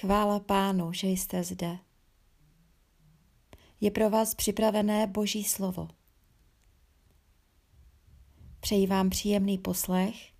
Chvála 0.00 0.40
pánu, 0.40 0.92
že 0.92 1.08
jste 1.08 1.44
zde. 1.44 1.78
Je 3.80 3.90
pro 3.90 4.10
vás 4.10 4.34
připravené 4.34 5.06
Boží 5.06 5.44
slovo. 5.44 5.88
Přeji 8.60 8.86
vám 8.86 9.10
příjemný 9.10 9.58
poslech 9.58 10.32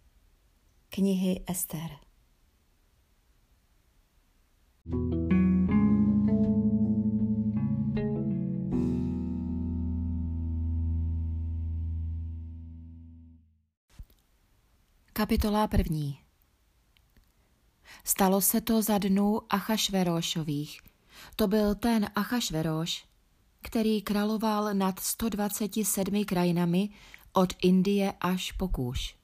knihy 0.89 1.45
Ester. 1.47 1.91
Kapitola 15.13 15.69
první 15.69 16.28
Stalo 18.05 18.41
se 18.41 18.61
to 18.61 18.83
za 18.83 18.99
dnů 18.99 19.41
Achašverošových. 19.51 20.81
To 21.37 21.49
byl 21.49 21.75
ten 21.75 22.11
Achašveroš, 22.15 23.05
který 23.63 24.03
královal 24.03 24.75
nad 24.75 25.01
127 25.01 26.25
krajinami 26.25 26.89
od 27.33 27.53
Indie 27.63 28.13
až 28.21 28.53
po 28.53 28.69
Kůš. 28.69 29.17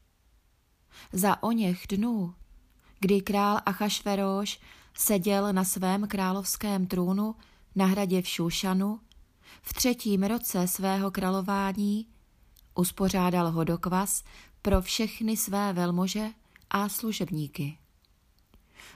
Za 1.13 1.43
oněch 1.43 1.87
dnů, 1.89 2.35
kdy 3.01 3.21
král 3.21 3.61
Achašveroš 3.67 4.61
seděl 4.95 5.53
na 5.53 5.65
svém 5.65 6.09
královském 6.09 6.87
trůnu 6.87 7.35
na 7.75 7.87
hradě 7.87 8.23
v 8.23 8.29
Šušanu, 8.29 9.01
v 9.63 9.73
třetím 9.73 10.23
roce 10.23 10.69
svého 10.69 11.11
králování 11.11 12.07
uspořádal 12.75 13.51
hodokvas 13.51 14.25
pro 14.63 14.83
všechny 14.83 15.37
své 15.37 15.73
velmože 15.73 16.31
a 16.71 16.89
služebníky 16.89 17.79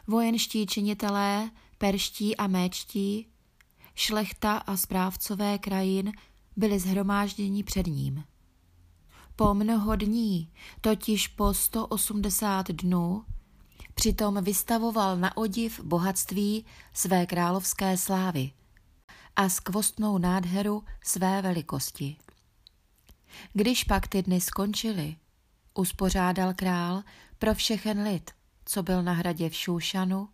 vojenští 0.07 0.67
činitelé, 0.67 1.51
perští 1.79 2.37
a 2.37 2.47
méčtí, 2.47 3.27
šlechta 3.95 4.57
a 4.57 4.77
správcové 4.77 5.59
krajin 5.59 6.13
byli 6.57 6.79
zhromážděni 6.79 7.65
před 7.65 7.87
ním. 7.87 8.25
Po 9.37 9.55
mnoho 9.55 9.97
dní, 9.97 10.53
totiž 10.81 11.29
po 11.29 11.55
180 11.55 12.69
dnů, 12.69 13.25
přitom 13.95 14.45
vystavoval 14.45 15.17
na 15.17 15.37
odiv 15.37 15.81
bohatství 15.81 16.67
své 16.93 17.27
královské 17.27 17.97
slávy 17.97 18.53
a 19.37 19.49
skvostnou 19.49 20.19
nádheru 20.19 20.85
své 21.05 21.43
velikosti. 21.43 22.17
Když 23.53 23.85
pak 23.85 24.09
ty 24.09 24.23
dny 24.23 24.41
skončily, 24.41 25.17
uspořádal 25.75 26.55
král 26.55 27.03
pro 27.39 27.55
všechen 27.55 28.03
lid 28.03 28.31
co 28.69 28.83
byl 28.83 29.03
na 29.03 29.13
hradě 29.13 29.51
v 29.51 29.55
Šúšanu, 29.55 30.29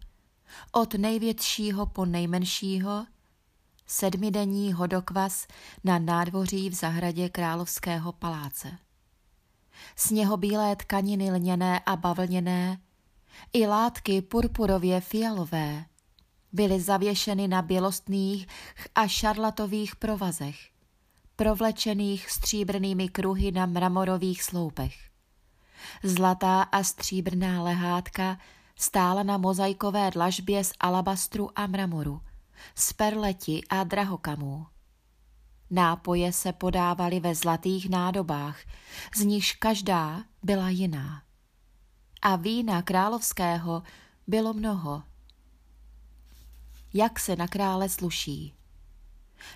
od 0.72 0.94
největšího 0.94 1.86
po 1.86 2.04
nejmenšího, 2.04 3.06
sedmidenní 3.86 4.72
hodokvas 4.72 5.46
na 5.84 5.98
nádvoří 5.98 6.70
v 6.70 6.74
zahradě 6.74 7.28
královského 7.28 8.12
paláce. 8.12 8.78
Sněhobílé 9.96 10.76
tkaniny 10.76 11.32
lněné 11.32 11.80
a 11.86 11.96
bavlněné, 11.96 12.78
i 13.52 13.66
látky 13.66 14.22
purpurově 14.22 15.00
fialové, 15.00 15.84
byly 16.52 16.80
zavěšeny 16.80 17.48
na 17.48 17.62
bělostných 17.62 18.46
a 18.94 19.08
šarlatových 19.08 19.96
provazech, 19.96 20.56
provlečených 21.36 22.30
stříbrnými 22.30 23.08
kruhy 23.08 23.52
na 23.52 23.66
mramorových 23.66 24.42
sloupech. 24.42 25.13
Zlatá 26.02 26.62
a 26.62 26.82
stříbrná 26.82 27.62
lehátka 27.62 28.38
stála 28.76 29.22
na 29.22 29.38
mozaikové 29.38 30.10
dlažbě 30.10 30.64
z 30.64 30.72
alabastru 30.80 31.58
a 31.58 31.66
mramoru, 31.66 32.20
z 32.74 32.92
perleti 32.92 33.62
a 33.70 33.84
drahokamů. 33.84 34.66
Nápoje 35.70 36.32
se 36.32 36.52
podávaly 36.52 37.20
ve 37.20 37.34
zlatých 37.34 37.90
nádobách, 37.90 38.58
z 39.16 39.20
nichž 39.20 39.52
každá 39.52 40.24
byla 40.42 40.68
jiná. 40.68 41.22
A 42.22 42.36
vína 42.36 42.82
královského 42.82 43.82
bylo 44.26 44.52
mnoho. 44.54 45.02
Jak 46.94 47.20
se 47.20 47.36
na 47.36 47.48
krále 47.48 47.88
sluší? 47.88 48.54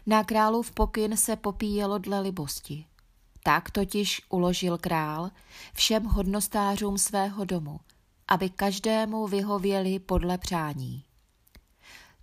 Na 0.06 0.25
králův 0.25 0.73
pokyn 0.73 1.17
se 1.17 1.37
popíjelo 1.37 1.99
dle 1.99 2.21
libosti. 2.21 2.85
Tak 3.49 3.71
totiž 3.71 4.23
uložil 4.29 4.79
král 4.79 5.31
všem 5.75 6.05
hodnostářům 6.05 6.99
svého 6.99 7.45
domu, 7.45 7.81
aby 8.29 8.51
každému 8.51 9.27
vyhověli 9.27 9.99
podle 9.99 10.39
přání. 10.39 11.05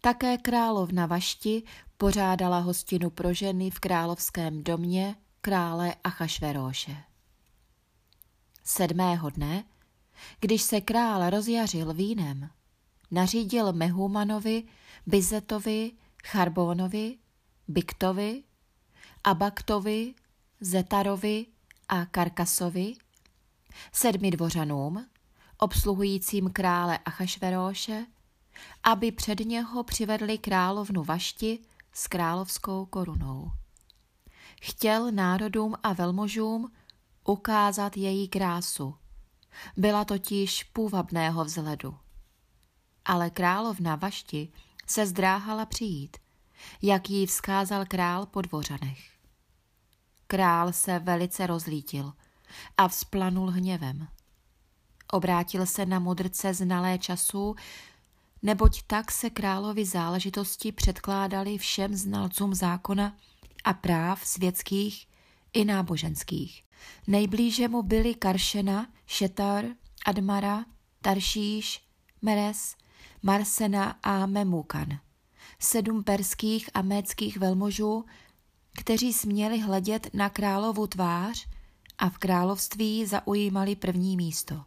Také 0.01 0.37
královna 0.37 1.05
Vašti 1.05 1.63
pořádala 1.97 2.59
hostinu 2.59 3.09
pro 3.09 3.33
ženy 3.33 3.69
v 3.71 3.79
královském 3.79 4.63
domě 4.63 5.15
krále 5.41 5.95
Achašveróše. 6.03 6.97
Sedmého 8.63 9.29
dne, 9.29 9.63
když 10.39 10.61
se 10.61 10.81
král 10.81 11.29
rozjařil 11.29 11.93
vínem, 11.93 12.49
nařídil 13.11 13.73
Mehumanovi, 13.73 14.63
Bizetovi, 15.05 15.91
Charbónovi, 16.25 17.17
Biktovi, 17.67 18.43
Abaktovi 19.23 20.13
Zetarovi 20.61 21.45
a 21.89 22.05
Karkasovi, 22.05 22.93
sedmi 23.91 24.31
dvořanům, 24.31 25.05
obsluhujícím 25.57 26.49
krále 26.49 26.97
Achašveróše, 27.05 28.05
aby 28.83 29.11
před 29.11 29.39
něho 29.39 29.83
přivedli 29.83 30.37
královnu 30.37 31.03
Vašti 31.03 31.59
s 31.93 32.07
královskou 32.07 32.85
korunou. 32.85 33.51
Chtěl 34.61 35.11
národům 35.11 35.75
a 35.83 35.93
velmožům 35.93 36.71
ukázat 37.23 37.97
její 37.97 38.27
krásu. 38.27 38.95
Byla 39.77 40.05
totiž 40.05 40.63
půvabného 40.63 41.45
vzhledu. 41.45 41.97
Ale 43.05 43.29
královna 43.29 43.95
Vašti 43.95 44.51
se 44.87 45.05
zdráhala 45.05 45.65
přijít, 45.65 46.17
jak 46.81 47.09
jí 47.09 47.25
vzkázal 47.25 47.85
král 47.85 48.25
po 48.25 48.41
dvořanech. 48.41 49.14
Král 50.27 50.73
se 50.73 50.99
velice 50.99 51.47
rozlítil 51.47 52.13
a 52.77 52.87
vzplanul 52.87 53.49
hněvem. 53.49 54.07
Obrátil 55.11 55.65
se 55.65 55.85
na 55.85 55.99
mudrce 55.99 56.53
znalé 56.53 56.97
času, 56.97 57.55
neboť 58.41 58.81
tak 58.87 59.11
se 59.11 59.29
královi 59.29 59.85
záležitosti 59.85 60.71
předkládali 60.71 61.57
všem 61.57 61.95
znalcům 61.95 62.55
zákona 62.55 63.15
a 63.63 63.73
práv 63.73 64.27
světských 64.27 65.07
i 65.53 65.65
náboženských. 65.65 66.63
Nejblíže 67.07 67.67
mu 67.67 67.83
byli 67.83 68.15
Karšena, 68.15 68.87
Šetar, 69.05 69.65
Admara, 70.05 70.65
Taršíš, 71.01 71.81
Meres, 72.21 72.75
Marsena 73.23 73.99
a 74.03 74.25
Memukan. 74.25 74.99
Sedm 75.59 76.03
perských 76.03 76.69
a 76.73 76.81
méckých 76.81 77.37
velmožů, 77.37 78.05
kteří 78.75 79.13
směli 79.13 79.59
hledět 79.59 80.07
na 80.13 80.29
královu 80.29 80.87
tvář 80.87 81.47
a 81.97 82.09
v 82.09 82.17
království 82.17 83.05
zaujímali 83.05 83.75
první 83.75 84.17
místo. 84.17 84.63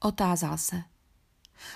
Otázal 0.00 0.58
se, 0.58 0.82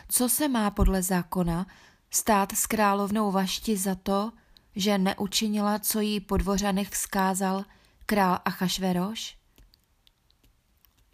co 0.09 0.29
se 0.29 0.49
má 0.49 0.71
podle 0.71 1.03
zákona 1.03 1.67
stát 2.11 2.53
s 2.53 2.67
královnou 2.67 3.33
Vašti 3.33 3.77
za 3.77 3.95
to, 3.95 4.33
že 4.77 4.99
neučinila, 4.99 5.79
co 5.79 6.01
jí 6.01 6.21
po 6.21 6.37
dvořanech 6.37 6.89
vzkázal 6.89 7.65
král 8.07 8.39
Achašveroš? 8.45 9.39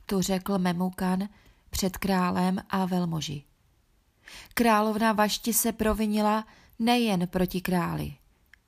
Tu 0.07 0.23
řekl 0.23 0.59
Memukan 0.59 1.29
před 1.71 1.99
králem 1.99 2.59
a 2.71 2.85
velmoži. 2.85 3.43
Královna 4.55 5.13
Vašti 5.13 5.53
se 5.53 5.73
provinila 5.73 6.47
nejen 6.79 7.29
proti 7.29 7.61
králi, 7.61 8.17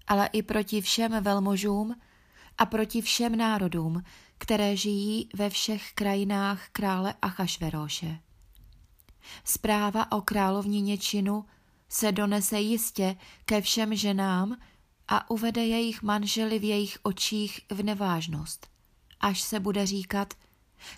ale 0.07 0.27
i 0.27 0.43
proti 0.43 0.81
všem 0.81 1.23
velmožům 1.23 1.95
a 2.59 2.67
proti 2.67 3.03
všem 3.03 3.37
národům, 3.37 4.03
které 4.39 4.77
žijí 4.77 5.29
ve 5.35 5.51
všech 5.51 5.93
krajinách 5.93 6.69
krále 6.73 7.15
Achašveroše. 7.23 8.19
Zpráva 9.45 10.13
o 10.13 10.21
královnině 10.21 10.99
činu 10.99 11.45
se 11.89 12.13
donese 12.13 12.61
jistě 12.61 13.17
ke 13.45 13.61
všem 13.61 13.97
ženám 13.97 14.57
a 15.09 15.31
uvede 15.31 15.65
jejich 15.65 16.03
manžely 16.03 16.59
v 16.59 16.65
jejich 16.65 16.99
očích 17.03 17.61
v 17.71 17.83
nevážnost, 17.83 18.67
až 19.21 19.41
se 19.41 19.61
bude 19.61 19.87
říkat, 19.87 20.35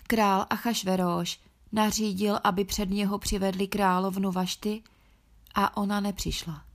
král 0.07 0.45
Achašveroš 0.49 1.39
nařídil, 1.71 2.39
aby 2.43 2.65
před 2.65 2.89
něho 2.89 3.19
přivedli 3.19 3.67
královnu 3.67 4.31
Vašty 4.31 4.83
a 5.55 5.77
ona 5.77 5.99
nepřišla. 5.99 6.68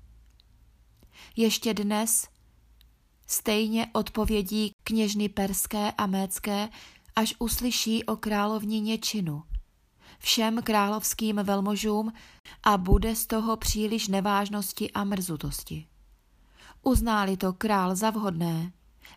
Ještě 1.36 1.74
dnes 1.74 2.28
stejně 3.26 3.86
odpovědí 3.92 4.72
kněžny 4.84 5.28
perské 5.28 5.92
a 5.92 6.06
mécké, 6.06 6.68
až 7.16 7.34
uslyší 7.38 8.04
o 8.04 8.16
královnině 8.16 8.98
činu. 8.98 9.42
všem 10.18 10.62
královským 10.62 11.36
velmožům 11.36 12.12
a 12.62 12.76
bude 12.76 13.16
z 13.16 13.26
toho 13.26 13.56
příliš 13.56 14.08
nevážnosti 14.08 14.90
a 14.90 15.04
mrzutosti. 15.04 15.86
Uználi 16.82 17.36
to 17.36 17.52
král 17.52 17.96
za 17.96 18.10
vhodné, 18.10 18.72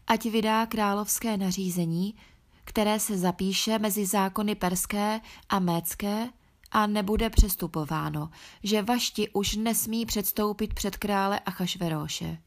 ať 0.08 0.26
vydá 0.26 0.66
královské 0.66 1.38
nařízení, 1.38 2.16
které 2.64 3.00
se 3.00 3.18
zapíše 3.18 3.80
mezi 3.80 4.06
zákony 4.06 4.56
perské 4.56 5.22
a 5.50 5.60
mécké 5.60 6.30
a 6.72 6.88
nebude 6.88 7.30
přestupováno, 7.30 8.30
že 8.64 8.82
Vašti 8.82 9.30
už 9.30 9.56
nesmí 9.56 10.06
předstoupit 10.06 10.74
před 10.74 10.98
krále 10.98 11.40
Achašveroše. 11.40 12.38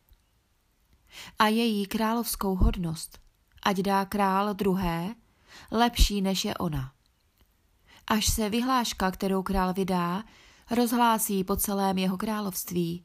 A 1.39 1.47
její 1.47 1.87
královskou 1.87 2.55
hodnost, 2.55 3.19
ať 3.63 3.77
dá 3.77 4.05
král 4.05 4.55
druhé, 4.55 5.15
lepší 5.71 6.23
než 6.23 6.45
je 6.45 6.55
ona. 6.55 6.93
Až 8.07 8.27
se 8.27 8.49
vyhláška, 8.49 9.11
kterou 9.11 9.43
král 9.43 9.73
vydá, 9.73 10.25
rozhlásí 10.71 11.45
po 11.45 11.57
celém 11.57 11.99
jeho 11.99 12.17
království, 12.17 13.05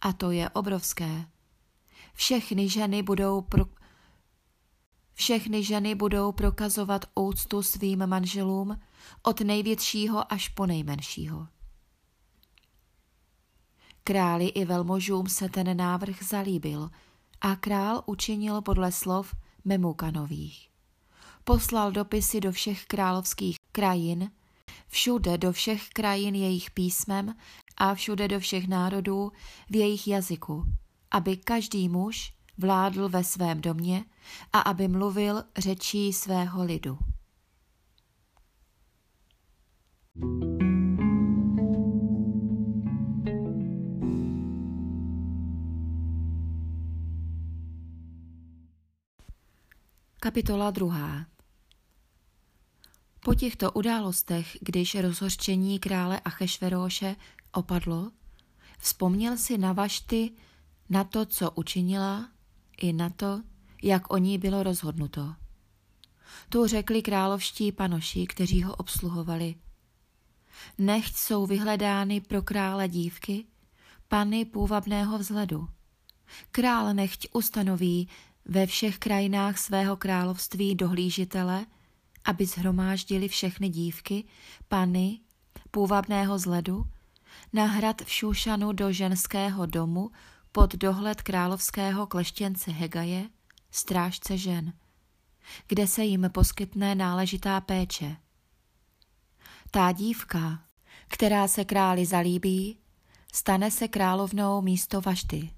a 0.00 0.12
to 0.12 0.30
je 0.30 0.50
obrovské. 0.50 1.26
Všechny 2.14 2.68
ženy 2.68 3.02
budou 3.02 3.40
pro... 3.40 3.64
Všechny 5.18 5.64
ženy 5.64 5.94
budou 5.94 6.32
prokazovat 6.32 7.04
úctu 7.14 7.62
svým 7.62 8.06
manželům 8.06 8.80
od 9.22 9.40
největšího 9.40 10.32
až 10.32 10.48
po 10.48 10.66
nejmenšího. 10.66 11.48
Králi 14.04 14.46
i 14.46 14.64
velmožům 14.64 15.26
se 15.26 15.48
ten 15.48 15.76
návrh 15.76 16.22
zalíbil 16.22 16.90
a 17.40 17.56
král 17.56 18.02
učinil 18.06 18.62
podle 18.62 18.92
slov 18.92 19.34
Memukanových. 19.64 20.68
Poslal 21.44 21.92
dopisy 21.92 22.40
do 22.40 22.52
všech 22.52 22.86
královských 22.86 23.56
krajin, 23.72 24.30
všude 24.88 25.38
do 25.38 25.52
všech 25.52 25.88
krajin 25.88 26.34
jejich 26.34 26.70
písmem 26.70 27.34
a 27.76 27.94
všude 27.94 28.28
do 28.28 28.40
všech 28.40 28.68
národů 28.68 29.32
v 29.70 29.76
jejich 29.76 30.08
jazyku, 30.08 30.64
aby 31.10 31.36
každý 31.36 31.88
muž 31.88 32.35
vládl 32.58 33.08
ve 33.08 33.24
svém 33.24 33.60
domě 33.60 34.04
a 34.52 34.60
aby 34.60 34.88
mluvil 34.88 35.44
řečí 35.58 36.12
svého 36.12 36.64
lidu. 36.64 36.98
Kapitola 50.20 50.70
druhá 50.70 51.26
Po 53.20 53.34
těchto 53.34 53.72
událostech, 53.72 54.58
když 54.60 54.94
rozhořčení 54.94 55.78
krále 55.78 56.20
Achešveroše 56.20 57.16
opadlo, 57.52 58.10
vzpomněl 58.78 59.36
si 59.36 59.58
na 59.58 59.72
Vašty 59.72 60.30
na 60.90 61.04
to, 61.04 61.26
co 61.26 61.50
učinila, 61.50 62.28
i 62.76 62.92
na 62.92 63.10
to, 63.10 63.42
jak 63.82 64.12
o 64.12 64.18
ní 64.18 64.38
bylo 64.38 64.62
rozhodnuto. 64.62 65.34
Tu 66.48 66.66
řekli 66.66 67.02
královští 67.02 67.72
panoši, 67.72 68.26
kteří 68.26 68.62
ho 68.62 68.74
obsluhovali. 68.76 69.54
Nechť 70.78 71.16
jsou 71.16 71.46
vyhledány 71.46 72.20
pro 72.20 72.42
krále 72.42 72.88
dívky, 72.88 73.46
pany 74.08 74.44
půvabného 74.44 75.18
vzhledu. 75.18 75.68
Král 76.50 76.94
nechť 76.94 77.26
ustanoví 77.32 78.08
ve 78.44 78.66
všech 78.66 78.98
krajinách 78.98 79.58
svého 79.58 79.96
království 79.96 80.74
dohlížitele, 80.74 81.66
aby 82.24 82.46
zhromáždili 82.46 83.28
všechny 83.28 83.68
dívky, 83.68 84.24
pany, 84.68 85.20
půvabného 85.70 86.38
zledu, 86.38 86.86
na 87.52 87.64
hrad 87.64 88.02
v 88.02 88.12
Šušanu 88.12 88.72
do 88.72 88.92
ženského 88.92 89.66
domu 89.66 90.10
pod 90.56 90.74
dohled 90.74 91.22
královského 91.22 92.06
kleštěnce 92.06 92.70
Hegaje, 92.70 93.28
strážce 93.70 94.38
žen, 94.38 94.72
kde 95.66 95.86
se 95.86 96.04
jim 96.04 96.30
poskytne 96.32 96.94
náležitá 96.94 97.60
péče. 97.60 98.16
Tá 99.70 99.92
dívka, 99.92 100.64
která 101.08 101.48
se 101.48 101.64
králi 101.64 102.06
zalíbí, 102.06 102.78
stane 103.32 103.70
se 103.70 103.88
královnou 103.88 104.62
místo 104.62 105.00
Vašty. 105.00 105.50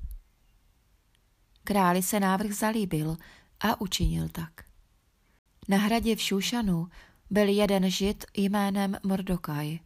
Králi 1.64 2.02
se 2.02 2.20
návrh 2.20 2.52
zalíbil 2.52 3.16
a 3.60 3.80
učinil 3.80 4.28
tak. 4.28 4.52
Na 5.68 5.78
hradě 5.78 6.16
v 6.16 6.20
Šušanu 6.20 6.88
byl 7.30 7.48
jeden 7.48 7.90
žid 7.90 8.24
jménem 8.34 8.96
Mordokaj, 9.02 9.78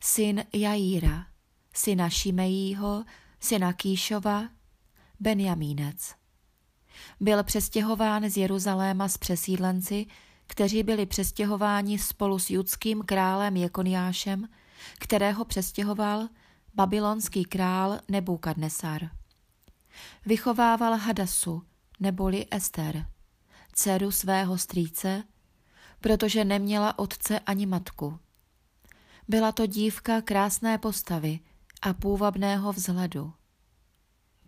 syn 0.00 0.44
Jaíra, 0.52 1.26
syna 1.74 2.10
Šimejího, 2.10 3.04
syna 3.40 3.72
Kýšova, 3.72 4.48
Benjamínec. 5.20 6.14
Byl 7.20 7.44
přestěhován 7.44 8.30
z 8.30 8.36
Jeruzaléma 8.36 9.08
s 9.08 9.18
přesídlenci, 9.18 10.06
kteří 10.46 10.82
byli 10.82 11.06
přestěhováni 11.06 11.98
spolu 11.98 12.38
s 12.38 12.50
judským 12.50 13.02
králem 13.02 13.56
Jekoniášem, 13.56 14.48
kterého 14.98 15.44
přestěhoval 15.44 16.28
babylonský 16.74 17.44
král 17.44 18.00
Nebukadnesar. 18.08 19.10
Vychovával 20.26 20.96
Hadasu, 20.96 21.62
neboli 22.00 22.46
Ester, 22.50 23.06
dceru 23.72 24.10
svého 24.10 24.58
strýce, 24.58 25.22
protože 26.00 26.44
neměla 26.44 26.98
otce 26.98 27.40
ani 27.40 27.66
matku. 27.66 28.18
Byla 29.28 29.52
to 29.52 29.66
dívka 29.66 30.22
krásné 30.22 30.78
postavy 30.78 31.40
a 31.82 31.92
půvabného 31.92 32.72
vzhledu. 32.72 33.32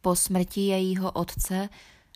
Po 0.00 0.16
smrti 0.16 0.60
jejího 0.60 1.10
otce 1.10 1.68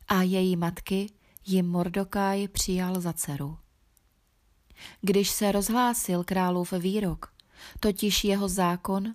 a 0.09 0.23
její 0.23 0.57
matky 0.57 1.13
ji 1.47 1.63
Mordokaj 1.63 2.49
přijal 2.49 3.01
za 3.01 3.13
dceru. 3.13 3.59
Když 5.01 5.31
se 5.31 5.53
rozhlásil 5.53 6.25
králův 6.25 6.73
výrok, 6.73 7.33
totiž 7.81 8.25
jeho 8.25 8.49
zákon, 8.49 9.15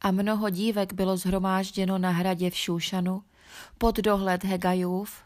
a 0.00 0.10
mnoho 0.10 0.50
dívek 0.50 0.92
bylo 0.92 1.16
zhromážděno 1.16 1.98
na 1.98 2.10
hradě 2.10 2.50
v 2.50 2.56
Šúšanu, 2.56 3.24
pod 3.78 3.96
dohled 3.96 4.44
Hegajův, 4.44 5.22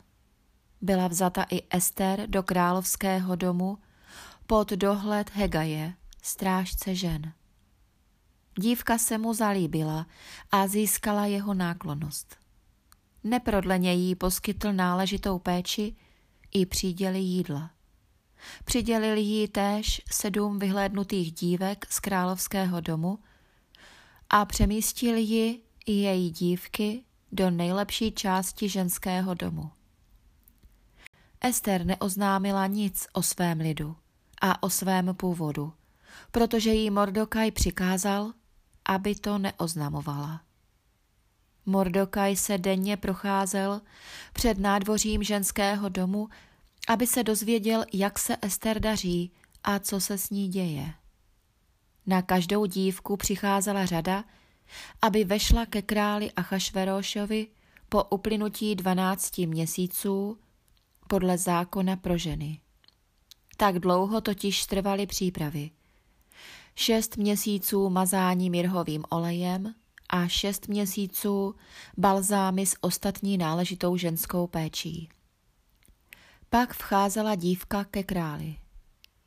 byla 0.81 1.09
vzata 1.09 1.47
i 1.51 1.63
Ester 1.71 2.27
do 2.27 2.43
královského 2.43 3.37
domu 3.37 3.79
pod 4.47 4.71
dohled 4.71 5.31
Hegaje, 5.31 5.95
strážce 6.23 6.95
žen. 6.95 7.33
Dívka 8.59 8.99
se 8.99 9.19
mu 9.19 9.35
zalíbila 9.35 10.07
a 10.51 10.67
získala 10.67 11.27
jeho 11.27 11.55
náklonost. 11.55 12.37
Neprodleně 13.25 13.95
jí 13.95 14.15
poskytl 14.15 14.73
náležitou 14.73 15.39
péči 15.39 15.97
i 16.55 16.67
příděly 16.67 17.19
jídla. 17.19 17.71
Přidělil 18.65 19.17
jí 19.17 19.49
též 19.49 20.03
sedm 20.11 20.59
vyhlédnutých 20.59 21.33
dívek 21.33 21.87
z 21.91 22.01
královského 22.01 22.81
domu 22.81 23.19
a 24.31 24.45
přemístil 24.45 25.17
ji 25.17 25.63
i 25.87 25.93
její 25.93 26.31
dívky 26.31 27.05
do 27.33 27.51
nejlepší 27.51 28.13
části 28.13 28.69
ženského 28.69 29.35
domu. 29.35 29.71
Ester 31.41 31.87
neoznámila 31.87 32.67
nic 32.67 33.07
o 33.13 33.23
svém 33.23 33.61
lidu 33.61 33.97
a 34.43 34.63
o 34.63 34.71
svém 34.71 35.15
původu, 35.15 35.73
protože 36.31 36.71
jí 36.71 36.91
Mordokaj 36.91 37.51
přikázal, 37.51 38.33
aby 38.89 39.15
to 39.15 39.39
neoznamovala. 39.39 40.41
Mordokaj 41.67 42.37
se 42.37 42.59
denně 42.59 42.97
procházel 42.97 43.81
před 44.33 44.59
nádvořím 44.59 45.23
ženského 45.23 45.89
domu, 45.89 46.29
aby 46.89 47.07
se 47.07 47.23
dozvěděl, 47.23 47.85
jak 47.93 48.19
se 48.19 48.37
Ester 48.43 48.81
daří 48.81 49.33
a 49.65 49.79
co 49.79 50.01
se 50.01 50.19
s 50.19 50.31
ní 50.31 50.49
děje. 50.49 50.95
Na 52.07 52.23
každou 52.23 52.67
dívku 52.67 53.17
přicházela 53.17 53.87
řada, 53.87 54.25
aby 55.03 55.25
vešla 55.25 55.67
ke 55.67 55.83
králi 55.83 56.33
Achašverošovi 56.33 57.47
po 57.89 58.05
uplynutí 58.05 58.75
dvanácti 58.75 59.47
měsíců 59.47 60.39
podle 61.09 61.39
zákona 61.39 61.97
pro 61.97 62.19
ženy. 62.19 62.61
Tak 63.57 63.79
dlouho 63.79 64.21
totiž 64.21 64.67
trvaly 64.67 65.07
přípravy. 65.07 65.71
Šest 66.81 67.17
měsíců 67.17 67.91
mazání 67.91 68.51
mirhovým 68.51 69.05
olejem 69.09 69.75
a 70.09 70.29
šest 70.29 70.69
měsíců 70.69 71.55
balzámy 71.97 72.67
s 72.67 72.77
ostatní 72.81 73.39
náležitou 73.39 73.97
ženskou 73.97 74.47
péčí. 74.47 75.09
Pak 76.51 76.75
vcházela 76.75 77.35
dívka 77.35 77.85
ke 77.85 78.03
králi. 78.03 78.57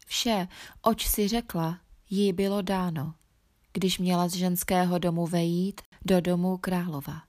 Vše, 0.06 0.48
oč 0.82 1.08
si 1.08 1.28
řekla, 1.28 1.80
jí 2.10 2.34
bylo 2.34 2.62
dáno 2.62 3.14
když 3.74 4.00
měla 4.00 4.28
z 4.28 4.34
ženského 4.34 5.00
domu 5.00 5.28
vejít 5.28 5.82
do 6.06 6.22
domu 6.22 6.58
králova. 6.58 7.22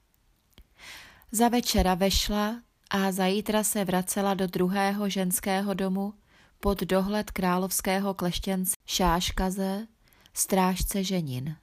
Za 1.33 1.49
večera 1.49 1.95
vešla 1.95 2.61
a 2.91 3.13
zajítra 3.13 3.65
se 3.65 3.85
vracela 3.85 4.35
do 4.35 4.47
druhého 4.47 5.09
ženského 5.09 5.75
domu 5.75 6.15
pod 6.61 6.81
dohled 6.81 7.31
královského 7.31 8.15
kleštěnce 8.15 8.77
Šáškaze, 8.87 9.87
strážce 10.35 11.05
ženin. 11.05 11.57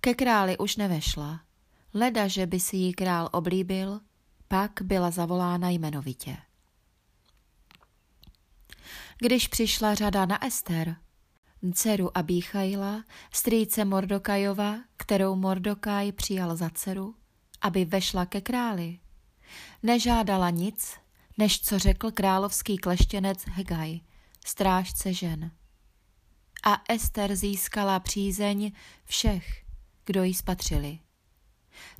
Ke 0.00 0.14
králi 0.14 0.58
už 0.58 0.76
nevešla, 0.76 1.40
leda, 1.94 2.28
že 2.28 2.46
by 2.46 2.60
si 2.60 2.76
jí 2.76 2.92
král 2.92 3.28
oblíbil, 3.32 4.00
pak 4.48 4.72
byla 4.82 5.10
zavolána 5.10 5.70
jmenovitě. 5.70 6.36
Když 9.18 9.48
přišla 9.48 9.94
řada 9.94 10.26
na 10.26 10.44
Ester, 10.44 10.96
dceru 11.72 12.18
Abíchajla, 12.18 13.04
strýce 13.32 13.84
Mordokajova, 13.84 14.78
kterou 14.96 15.36
Mordokaj 15.36 16.12
přijal 16.12 16.56
za 16.56 16.70
dceru, 16.70 17.14
aby 17.60 17.84
vešla 17.84 18.26
ke 18.26 18.40
králi, 18.40 18.98
nežádala 19.82 20.50
nic, 20.50 20.96
než 21.38 21.60
co 21.60 21.78
řekl 21.78 22.10
královský 22.10 22.78
kleštěnec 22.78 23.44
Hegaj, 23.46 24.00
strážce 24.46 25.12
žen. 25.12 25.50
A 26.64 26.82
Ester 26.88 27.36
získala 27.36 28.00
přízeň 28.00 28.72
všech, 29.04 29.64
kdo 30.04 30.24
jí 30.24 30.34
spatřili. 30.34 30.98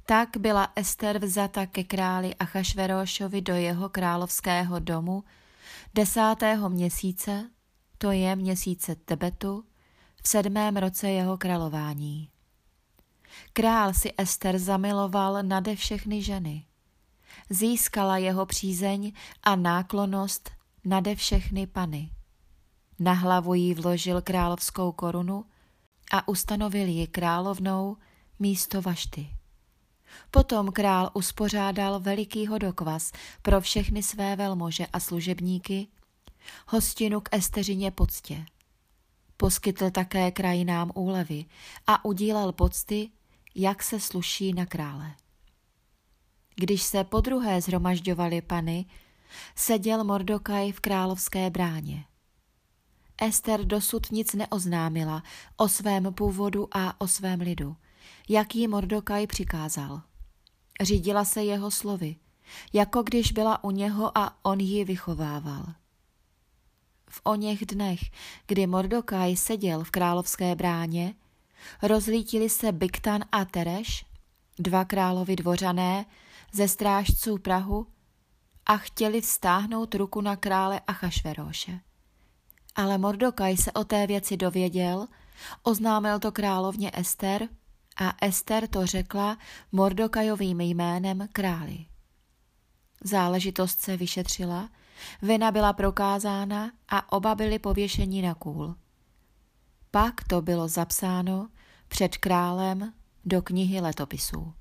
Tak 0.07 0.37
byla 0.37 0.73
Ester 0.77 1.19
vzata 1.19 1.67
ke 1.67 1.85
králi 1.85 2.35
Achašverošovi 2.35 3.41
do 3.41 3.55
jeho 3.55 3.89
královského 3.89 4.79
domu 4.79 5.25
desátého 5.95 6.69
měsíce, 6.69 7.51
to 7.99 8.11
je 8.11 8.37
měsíce 8.37 8.97
Tebetu, 8.97 9.65
v 10.23 10.29
sedmém 10.29 10.77
roce 10.77 11.11
jeho 11.11 11.39
králování. 11.39 12.31
Král 13.53 13.95
si 13.95 14.13
Ester 14.19 14.59
zamiloval 14.59 15.43
nade 15.43 15.77
všechny 15.77 16.23
ženy. 16.23 16.65
Získala 17.51 18.19
jeho 18.19 18.47
přízeň 18.47 19.13
a 19.43 19.57
náklonost 19.57 20.51
nade 20.85 21.15
všechny 21.15 21.67
pany. 21.67 22.11
Na 22.99 23.13
hlavu 23.13 23.55
jí 23.55 23.75
vložil 23.75 24.23
královskou 24.23 24.93
korunu 24.93 25.45
a 26.13 26.29
ustanovil 26.29 26.89
ji 26.89 27.07
královnou 27.07 27.97
místo 28.39 28.83
Vašty. 28.83 29.29
Potom 30.31 30.73
král 30.73 31.11
uspořádal 31.15 32.01
veliký 32.01 32.47
hodokvas 32.47 33.13
pro 33.43 33.61
všechny 33.61 34.03
své 34.03 34.37
velmože 34.37 34.87
a 34.87 35.01
služebníky, 35.01 35.89
hostinu 36.69 37.21
k 37.21 37.29
Esteřině 37.33 37.91
poctě. 37.91 38.47
Poskytl 39.37 39.91
také 39.91 40.31
krajinám 40.31 40.91
úlevy 40.95 41.45
a 41.87 42.05
udílel 42.05 42.53
pocty, 42.53 43.11
jak 43.55 43.83
se 43.83 44.01
sluší 44.01 44.53
na 44.53 44.67
krále. 44.67 45.15
Když 46.55 46.83
se 46.83 47.05
podruhé 47.05 47.61
zhromažďovali 47.61 48.43
pany, 48.43 48.87
seděl 49.55 50.05
Mordokaj 50.05 50.73
v 50.73 50.81
královské 50.81 51.51
bráně. 51.51 52.05
Ester 53.21 53.65
dosud 53.65 54.13
nic 54.13 54.35
neoznámila 54.35 55.23
o 55.57 55.69
svém 55.69 56.15
původu 56.15 56.69
a 56.73 57.01
o 57.01 57.09
svém 57.09 57.41
lidu, 57.41 57.77
jak 58.29 58.55
jí 58.55 58.69
Mordokaj 58.69 59.27
přikázal. 59.27 60.03
Řídila 60.81 61.25
se 61.25 61.43
jeho 61.43 61.71
slovy, 61.71 62.17
jako 62.73 63.03
když 63.03 63.33
byla 63.33 63.65
u 63.65 63.71
něho 63.71 64.19
a 64.19 64.39
on 64.43 64.61
ji 64.61 64.85
vychovával. 64.85 65.67
V 67.11 67.21
oněch 67.25 67.67
dnech, 67.67 68.01
kdy 68.47 68.67
Mordokaj 68.67 69.37
seděl 69.37 69.85
v 69.85 69.91
královské 69.91 70.55
bráně, 70.55 71.15
rozlítili 71.83 72.51
se 72.51 72.73
Biktan 72.73 73.25
a 73.33 73.45
Tereš, 73.45 74.05
dva 74.59 74.85
královi 74.85 75.37
dvořané, 75.37 76.05
ze 76.53 76.69
strážců 76.69 77.39
Prahu 77.39 77.87
a 78.67 78.77
chtěli 78.77 79.21
vztáhnout 79.21 79.95
ruku 79.95 80.21
na 80.21 80.37
krále 80.37 80.81
Achašveroše. 80.87 81.81
Ale 82.79 82.99
Mordokaj 82.99 83.57
se 83.57 83.73
o 83.73 83.85
té 83.85 84.07
věci 84.07 84.37
dověděl, 84.37 85.07
oznámil 85.63 86.19
to 86.19 86.33
královně 86.33 86.91
Ester 86.95 87.49
a 87.97 88.27
Ester 88.27 88.69
to 88.69 88.87
řekla 88.87 89.39
Mordokajovým 89.73 90.61
jménem 90.61 91.29
králi. 91.33 91.87
Záležitost 93.05 93.81
se 93.81 93.97
vyšetřila, 93.97 94.69
vina 95.23 95.51
byla 95.51 95.73
prokázána 95.73 96.73
a 96.89 97.13
oba 97.13 97.35
byli 97.35 97.59
pověšeni 97.59 98.23
na 98.23 98.35
kůl. 98.35 98.75
Pak 99.91 100.25
to 100.25 100.43
bylo 100.43 100.69
zapsáno 100.69 101.49
před 101.89 102.17
králem 102.17 102.93
do 103.25 103.43
knihy 103.43 103.81
letopisů. 103.81 104.53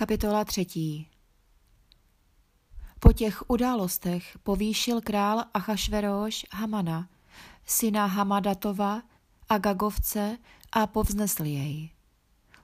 Kapitola 0.00 0.44
třetí 0.44 1.08
Po 3.00 3.12
těch 3.12 3.50
událostech 3.50 4.38
povýšil 4.42 5.00
král 5.00 5.44
Achašveroš 5.54 6.46
Hamana, 6.52 7.08
syna 7.66 8.06
Hamadatova 8.06 9.02
a 9.48 9.58
Gagovce 9.58 10.38
a 10.72 10.86
povznesl 10.86 11.44
jej. 11.44 11.90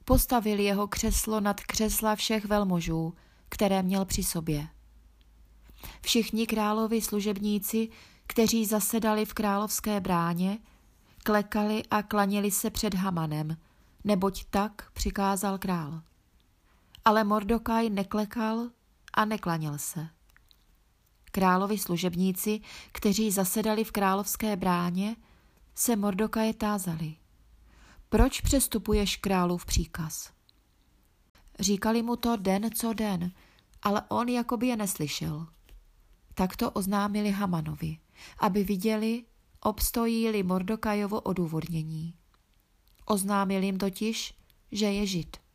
Postavil 0.04 0.60
jeho 0.60 0.88
křeslo 0.88 1.40
nad 1.40 1.60
křesla 1.60 2.16
všech 2.16 2.44
velmožů, 2.44 3.14
které 3.48 3.82
měl 3.82 4.04
při 4.04 4.24
sobě. 4.24 4.68
Všichni 6.02 6.46
královi 6.46 7.00
služebníci, 7.00 7.88
kteří 8.26 8.66
zasedali 8.66 9.24
v 9.24 9.34
královské 9.34 10.00
bráně, 10.00 10.58
klekali 11.24 11.82
a 11.90 12.02
klanili 12.02 12.50
se 12.50 12.70
před 12.70 12.94
Hamanem, 12.94 13.56
neboť 14.04 14.44
tak 14.50 14.90
přikázal 14.92 15.58
král. 15.58 16.02
Ale 17.06 17.24
Mordokaj 17.24 17.90
neklekal 17.90 18.70
a 19.14 19.24
neklanil 19.24 19.78
se. 19.78 20.08
Královi 21.32 21.78
služebníci, 21.78 22.60
kteří 22.92 23.30
zasedali 23.30 23.84
v 23.84 23.92
královské 23.92 24.56
bráně, 24.56 25.16
se 25.74 25.96
Mordokaje 25.96 26.54
tázali. 26.54 27.14
Proč 28.08 28.40
přestupuješ 28.40 29.16
králův 29.16 29.66
příkaz? 29.66 30.32
Říkali 31.60 32.02
mu 32.02 32.16
to 32.16 32.36
den 32.36 32.70
co 32.74 32.92
den, 32.92 33.32
ale 33.82 34.02
on 34.08 34.28
jakoby 34.28 34.66
je 34.66 34.76
neslyšel. 34.76 35.46
Tak 36.34 36.56
to 36.56 36.70
oznámili 36.70 37.30
Hamanovi, 37.30 37.98
aby 38.38 38.64
viděli, 38.64 39.24
obstojí-li 39.60 40.42
Mordokajovo 40.42 41.20
odůvodnění. 41.20 42.14
Oznámil 43.04 43.62
jim 43.62 43.78
totiž, 43.78 44.34
že 44.72 44.86
je 44.86 45.06
žid. 45.06 45.45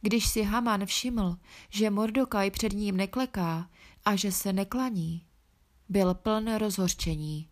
Když 0.00 0.28
si 0.28 0.42
Haman 0.42 0.86
všiml, 0.86 1.36
že 1.70 1.90
Mordokaj 1.90 2.50
před 2.50 2.72
ním 2.72 2.96
nekleká 2.96 3.70
a 4.04 4.16
že 4.16 4.32
se 4.32 4.52
neklaní, 4.52 5.26
byl 5.88 6.14
pln 6.14 6.54
rozhorčení. 6.54 7.48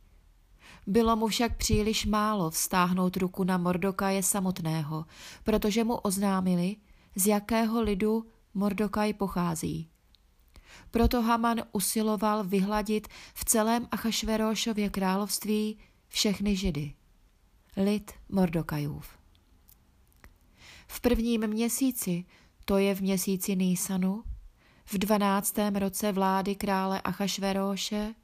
Bylo 0.86 1.16
mu 1.16 1.26
však 1.26 1.56
příliš 1.56 2.06
málo 2.06 2.50
vztáhnout 2.50 3.16
ruku 3.16 3.44
na 3.44 3.58
Mordokaje 3.58 4.22
samotného, 4.22 5.06
protože 5.44 5.84
mu 5.84 5.94
oznámili, 5.94 6.76
z 7.16 7.26
jakého 7.26 7.82
lidu 7.82 8.26
Mordokaj 8.54 9.12
pochází. 9.12 9.88
Proto 10.90 11.22
Haman 11.22 11.62
usiloval 11.72 12.44
vyhladit 12.44 13.08
v 13.34 13.44
celém 13.44 13.88
Achašverošově 13.90 14.90
království 14.90 15.78
všechny 16.08 16.56
židy. 16.56 16.94
Lid 17.76 18.12
Mordokajův. 18.28 19.23
V 20.94 21.00
prvním 21.00 21.46
měsíci, 21.46 22.24
to 22.64 22.78
je 22.78 22.94
v 22.94 23.00
měsíci 23.00 23.56
Nísanu, 23.56 24.24
v 24.86 24.98
dvanáctém 24.98 25.76
roce 25.76 26.12
vlády 26.12 26.54
krále 26.54 27.00
Achašveroše, 27.00 28.14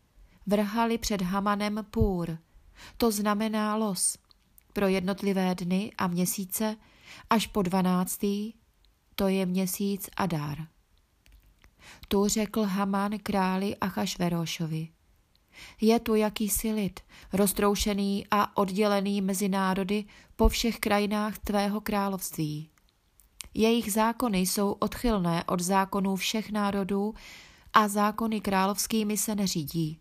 vrhali 0.47 0.99
před 0.99 1.23
Hamanem 1.23 1.87
půr, 1.91 2.39
to 2.97 3.11
znamená 3.11 3.77
los, 3.77 4.19
pro 4.73 4.89
jednotlivé 4.89 5.55
dny 5.55 5.93
a 5.99 6.07
měsíce 6.07 6.77
až 7.31 7.47
po 7.47 7.63
dvanáctý, 7.63 8.53
to 9.15 9.29
je 9.29 9.47
měsíc 9.47 10.11
Adar. 10.17 10.67
Tu 12.09 12.29
řekl 12.29 12.63
Haman 12.63 13.19
králi 13.19 13.77
Achašverošovi. 13.77 14.89
Je 15.81 16.01
tu 16.01 16.15
jakýsi 16.15 16.73
lid, 16.73 17.01
roztroušený 17.33 18.27
a 18.31 18.57
oddělený 18.57 19.21
mezi 19.21 19.49
národy 19.49 20.05
po 20.37 20.49
všech 20.49 20.79
krajinách 20.79 21.39
tvého 21.39 21.81
království. 21.81 22.71
Jejich 23.55 23.93
zákony 23.93 24.39
jsou 24.39 24.73
odchylné 24.73 25.45
od 25.45 25.61
zákonů 25.61 26.17
všech 26.17 26.53
národů 26.53 27.15
a 27.73 27.89
zákony 27.89 28.41
královskými 28.41 29.17
se 29.17 29.35
neřídí. 29.35 29.99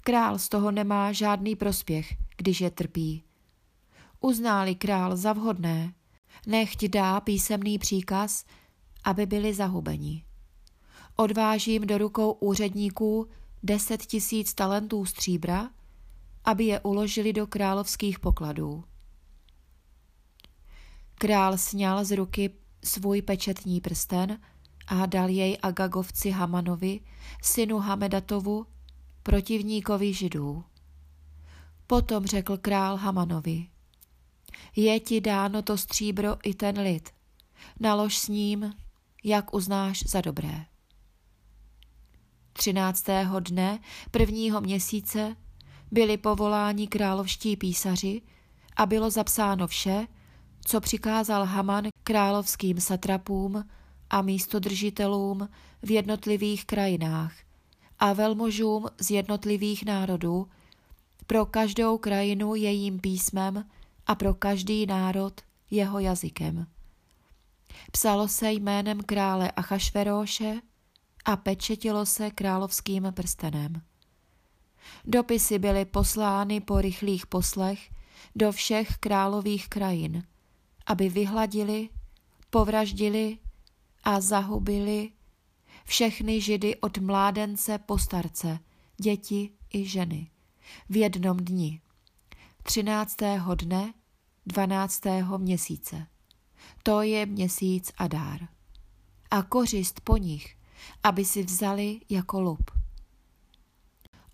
Král 0.00 0.38
z 0.38 0.48
toho 0.48 0.70
nemá 0.70 1.12
žádný 1.12 1.56
prospěch, 1.56 2.14
když 2.36 2.60
je 2.60 2.70
trpí. 2.70 3.24
Uználi 4.20 4.74
král 4.74 5.16
za 5.16 5.32
vhodné, 5.32 5.92
nechť 6.46 6.84
dá 6.84 7.20
písemný 7.20 7.78
příkaz, 7.78 8.44
aby 9.04 9.26
byli 9.26 9.54
zahubeni. 9.54 10.24
Odvážím 11.16 11.86
do 11.86 11.98
rukou 11.98 12.32
úředníků 12.32 13.28
deset 13.62 14.06
tisíc 14.06 14.54
talentů 14.54 15.04
stříbra, 15.04 15.70
aby 16.44 16.64
je 16.64 16.80
uložili 16.80 17.32
do 17.32 17.46
královských 17.46 18.18
pokladů. 18.18 18.84
Král 21.14 21.58
sněl 21.58 22.04
z 22.04 22.10
ruky 22.16 22.50
svůj 22.84 23.22
pečetní 23.22 23.80
prsten 23.80 24.40
a 24.86 25.06
dal 25.06 25.28
jej 25.28 25.58
Agagovci 25.62 26.30
Hamanovi, 26.30 27.00
synu 27.42 27.78
Hamedatovu, 27.78 28.66
protivníkovi 29.22 30.14
židů. 30.14 30.64
Potom 31.86 32.26
řekl 32.26 32.56
král 32.56 32.96
Hamanovi, 32.96 33.66
je 34.76 35.00
ti 35.00 35.20
dáno 35.20 35.62
to 35.62 35.78
stříbro 35.78 36.36
i 36.42 36.54
ten 36.54 36.80
lid, 36.80 37.10
nalož 37.80 38.18
s 38.18 38.28
ním, 38.28 38.74
jak 39.24 39.54
uznáš 39.54 40.02
za 40.06 40.20
dobré. 40.20 40.64
Třináctého 42.58 43.40
dne 43.40 43.78
prvního 44.10 44.60
měsíce 44.60 45.36
byli 45.90 46.16
povoláni 46.16 46.88
královští 46.88 47.56
písaři 47.56 48.22
a 48.76 48.86
bylo 48.86 49.10
zapsáno 49.10 49.66
vše, 49.66 50.06
co 50.64 50.80
přikázal 50.80 51.44
Haman 51.44 51.88
královským 52.04 52.80
satrapům 52.80 53.64
a 54.10 54.22
místodržitelům 54.22 55.48
v 55.82 55.90
jednotlivých 55.90 56.64
krajinách 56.64 57.32
a 57.98 58.12
velmožům 58.12 58.86
z 59.00 59.10
jednotlivých 59.10 59.84
národů, 59.84 60.48
pro 61.26 61.46
každou 61.46 61.98
krajinu 61.98 62.54
jejím 62.54 63.00
písmem 63.00 63.64
a 64.06 64.14
pro 64.14 64.34
každý 64.34 64.86
národ 64.86 65.40
jeho 65.70 65.98
jazykem. 65.98 66.66
Psalo 67.92 68.28
se 68.28 68.52
jménem 68.52 69.00
krále 69.00 69.50
Achašveróše 69.50 70.60
a 71.24 71.36
pečetilo 71.36 72.06
se 72.06 72.30
královským 72.30 73.12
prstenem. 73.12 73.82
Dopisy 75.04 75.58
byly 75.58 75.84
poslány 75.84 76.60
po 76.60 76.80
rychlých 76.80 77.26
poslech 77.26 77.90
do 78.36 78.52
všech 78.52 78.96
králových 78.96 79.68
krajin, 79.68 80.22
aby 80.86 81.08
vyhladili, 81.08 81.88
povraždili 82.50 83.38
a 84.04 84.20
zahubili 84.20 85.10
všechny 85.84 86.40
židy 86.40 86.76
od 86.76 86.98
mládence 86.98 87.78
po 87.78 87.98
starce, 87.98 88.58
děti 88.96 89.50
i 89.72 89.84
ženy, 89.84 90.30
v 90.88 90.96
jednom 90.96 91.36
dni, 91.36 91.80
13. 92.62 93.16
dne 93.54 93.94
12. 94.46 95.02
měsíce. 95.36 96.06
To 96.82 97.02
je 97.02 97.26
měsíc 97.26 97.92
Adár. 97.98 98.48
A 99.30 99.42
kořist 99.42 100.00
po 100.00 100.16
nich, 100.16 100.57
aby 101.02 101.24
si 101.24 101.42
vzali 101.42 102.00
jako 102.08 102.40
lup. 102.40 102.70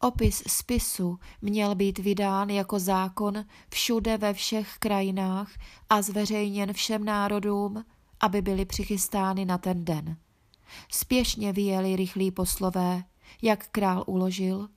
Opis 0.00 0.42
spisu 0.46 1.18
měl 1.42 1.74
být 1.74 1.98
vydán 1.98 2.50
jako 2.50 2.78
zákon 2.78 3.44
všude 3.70 4.18
ve 4.18 4.34
všech 4.34 4.78
krajinách 4.78 5.50
a 5.90 6.02
zveřejněn 6.02 6.72
všem 6.72 7.04
národům, 7.04 7.84
aby 8.20 8.42
byly 8.42 8.64
přichystány 8.64 9.44
na 9.44 9.58
ten 9.58 9.84
den. 9.84 10.16
Spěšně 10.92 11.52
vyjeli 11.52 11.96
rychlí 11.96 12.30
poslové, 12.30 13.04
jak 13.42 13.68
král 13.68 14.04
uložil, 14.06 14.68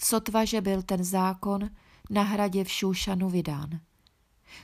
sotva, 0.00 0.44
že 0.44 0.60
byl 0.60 0.82
ten 0.82 1.04
zákon 1.04 1.70
na 2.10 2.22
hradě 2.22 2.64
v 2.64 2.70
Šúšanu 2.70 3.30
vydán. 3.30 3.80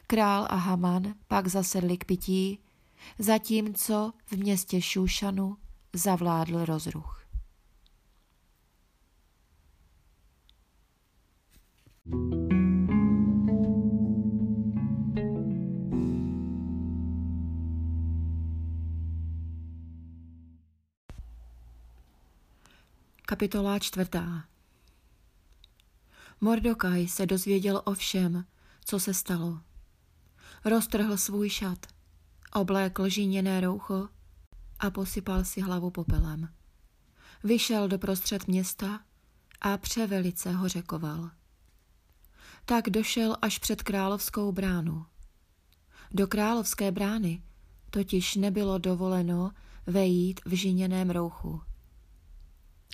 Král 0.06 0.46
a 0.50 0.54
Haman 0.54 1.14
pak 1.28 1.48
zasedli 1.48 1.98
k 1.98 2.04
pití, 2.04 2.58
zatímco 3.18 4.12
v 4.26 4.32
městě 4.32 4.82
Šúšanu 4.82 5.56
zavládl 5.96 6.64
rozruch. 6.64 7.26
Kapitola 23.26 23.78
čtvrtá 23.78 24.44
Mordokaj 26.40 27.08
se 27.08 27.26
dozvěděl 27.26 27.82
o 27.84 27.94
všem, 27.94 28.44
co 28.84 29.00
se 29.00 29.14
stalo. 29.14 29.60
Roztrhl 30.64 31.16
svůj 31.16 31.50
šat, 31.50 31.86
oblékl 32.52 33.08
žíněné 33.08 33.60
roucho 33.60 34.08
a 34.78 34.90
posypal 34.90 35.44
si 35.44 35.60
hlavu 35.60 35.90
popelem. 35.90 36.48
Vyšel 37.44 37.88
do 37.88 37.98
prostřed 37.98 38.48
města 38.48 39.00
a 39.60 39.78
převelice 39.78 40.52
ho 40.52 40.68
řekoval. 40.68 41.30
Tak 42.64 42.90
došel 42.90 43.36
až 43.42 43.58
před 43.58 43.82
královskou 43.82 44.52
bránu. 44.52 45.06
Do 46.10 46.26
královské 46.26 46.92
brány 46.92 47.42
totiž 47.90 48.34
nebylo 48.34 48.78
dovoleno 48.78 49.52
vejít 49.86 50.40
v 50.44 50.56
žiněném 50.56 51.10
rouchu. 51.10 51.62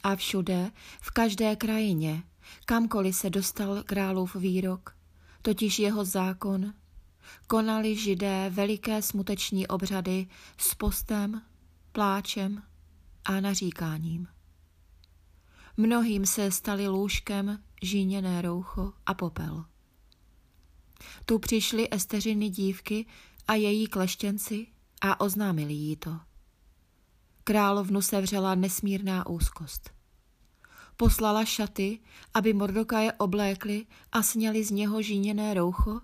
A 0.03 0.16
všude, 0.16 0.71
v 1.01 1.11
každé 1.11 1.57
krajině, 1.57 2.23
kamkoliv 2.64 3.16
se 3.16 3.31
dostal 3.31 3.83
králův 3.83 4.35
výrok, 4.37 4.97
totiž 5.42 5.79
jeho 5.79 6.05
zákon, 6.05 6.75
konali 7.47 7.97
židé 7.97 8.51
veliké 8.51 9.03
smuteční 9.03 9.66
obřady 9.66 10.27
s 10.59 10.75
postem, 10.75 11.42
pláčem 11.92 12.62
a 13.24 13.40
naříkáním. 13.40 14.28
Mnohým 15.76 16.26
se 16.26 16.50
stali 16.50 16.88
lůžkem 16.88 17.62
žíněné 17.83 18.42
roucho 18.42 18.92
a 19.07 19.14
popel. 19.14 19.64
Tu 21.26 21.38
přišly 21.38 21.88
Esteřiny 21.94 22.48
dívky 22.48 23.07
a 23.48 23.55
její 23.55 23.87
kleštěnci 23.87 24.66
a 25.00 25.20
oznámili 25.20 25.72
jí 25.72 25.96
to. 25.96 26.20
Královnu 27.44 28.02
se 28.02 28.20
vřela 28.20 28.55
nesmírná 28.55 29.26
úzkost. 29.26 29.90
Poslala 30.96 31.44
šaty, 31.44 32.00
aby 32.35 32.52
Mordokaje 32.52 33.12
oblékli 33.12 33.87
a 34.12 34.22
sněli 34.22 34.64
z 34.64 34.70
něho 34.70 35.02
žíněné 35.02 35.55
roucho, 35.55 36.00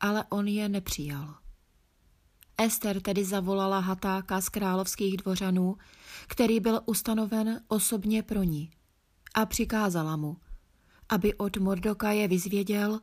ale 0.00 0.24
on 0.28 0.48
je 0.48 0.68
nepřijal. 0.68 1.34
Ester 2.58 3.00
tedy 3.00 3.24
zavolala 3.24 3.78
Hatáka 3.78 4.40
z 4.40 4.48
královských 4.48 5.16
dvořanů, 5.16 5.76
který 6.26 6.60
byl 6.60 6.80
ustanoven 6.86 7.60
osobně 7.68 8.22
pro 8.22 8.42
ní, 8.42 8.70
a 9.34 9.46
přikázala 9.46 10.16
mu, 10.16 10.36
aby 11.08 11.34
od 11.34 11.56
Mordokaje 11.56 12.28
vyzvěděl, 12.28 13.00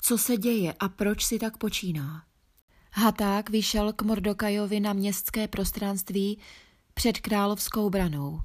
co 0.00 0.18
se 0.18 0.36
děje 0.36 0.74
a 0.80 0.88
proč 0.88 1.24
si 1.24 1.38
tak 1.38 1.56
počíná. 1.56 2.24
Haták 2.92 3.50
vyšel 3.50 3.92
k 3.92 4.02
Mordokajovi 4.02 4.80
na 4.80 4.92
městské 4.92 5.48
prostranství 5.48 6.38
před 6.94 7.18
královskou 7.18 7.90
branou. 7.90 8.40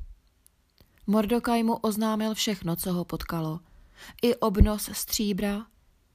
Mordokaj 1.07 1.63
mu 1.63 1.75
oznámil 1.75 2.33
všechno, 2.33 2.75
co 2.75 2.93
ho 2.93 3.05
potkalo, 3.05 3.59
i 4.21 4.35
obnos 4.35 4.89
stříbra, 4.93 5.65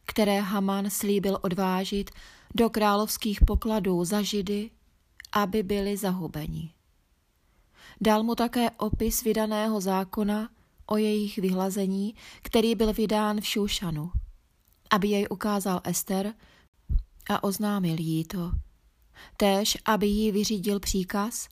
které 0.06 0.40
Haman 0.40 0.90
slíbil 0.90 1.38
odvážit 1.42 2.10
do 2.54 2.70
královských 2.70 3.40
pokladů 3.40 4.04
za 4.04 4.22
židy, 4.22 4.70
aby 5.32 5.62
byli 5.62 5.96
zahubeni. 5.96 6.70
Dal 8.00 8.22
mu 8.22 8.34
také 8.34 8.70
opis 8.70 9.22
vydaného 9.22 9.80
zákona 9.80 10.48
o 10.86 10.96
jejich 10.96 11.38
vyhlazení, 11.38 12.14
který 12.42 12.74
byl 12.74 12.92
vydán 12.92 13.40
v 13.40 13.46
Šušanu, 13.46 14.10
aby 14.90 15.08
jej 15.08 15.26
ukázal 15.30 15.80
Ester 15.84 16.34
a 17.30 17.44
oznámil 17.44 18.00
jí 18.00 18.24
to. 18.24 18.52
Též, 19.36 19.78
aby 19.84 20.06
jí 20.06 20.32
vyřídil 20.32 20.80
příkaz, 20.80 21.48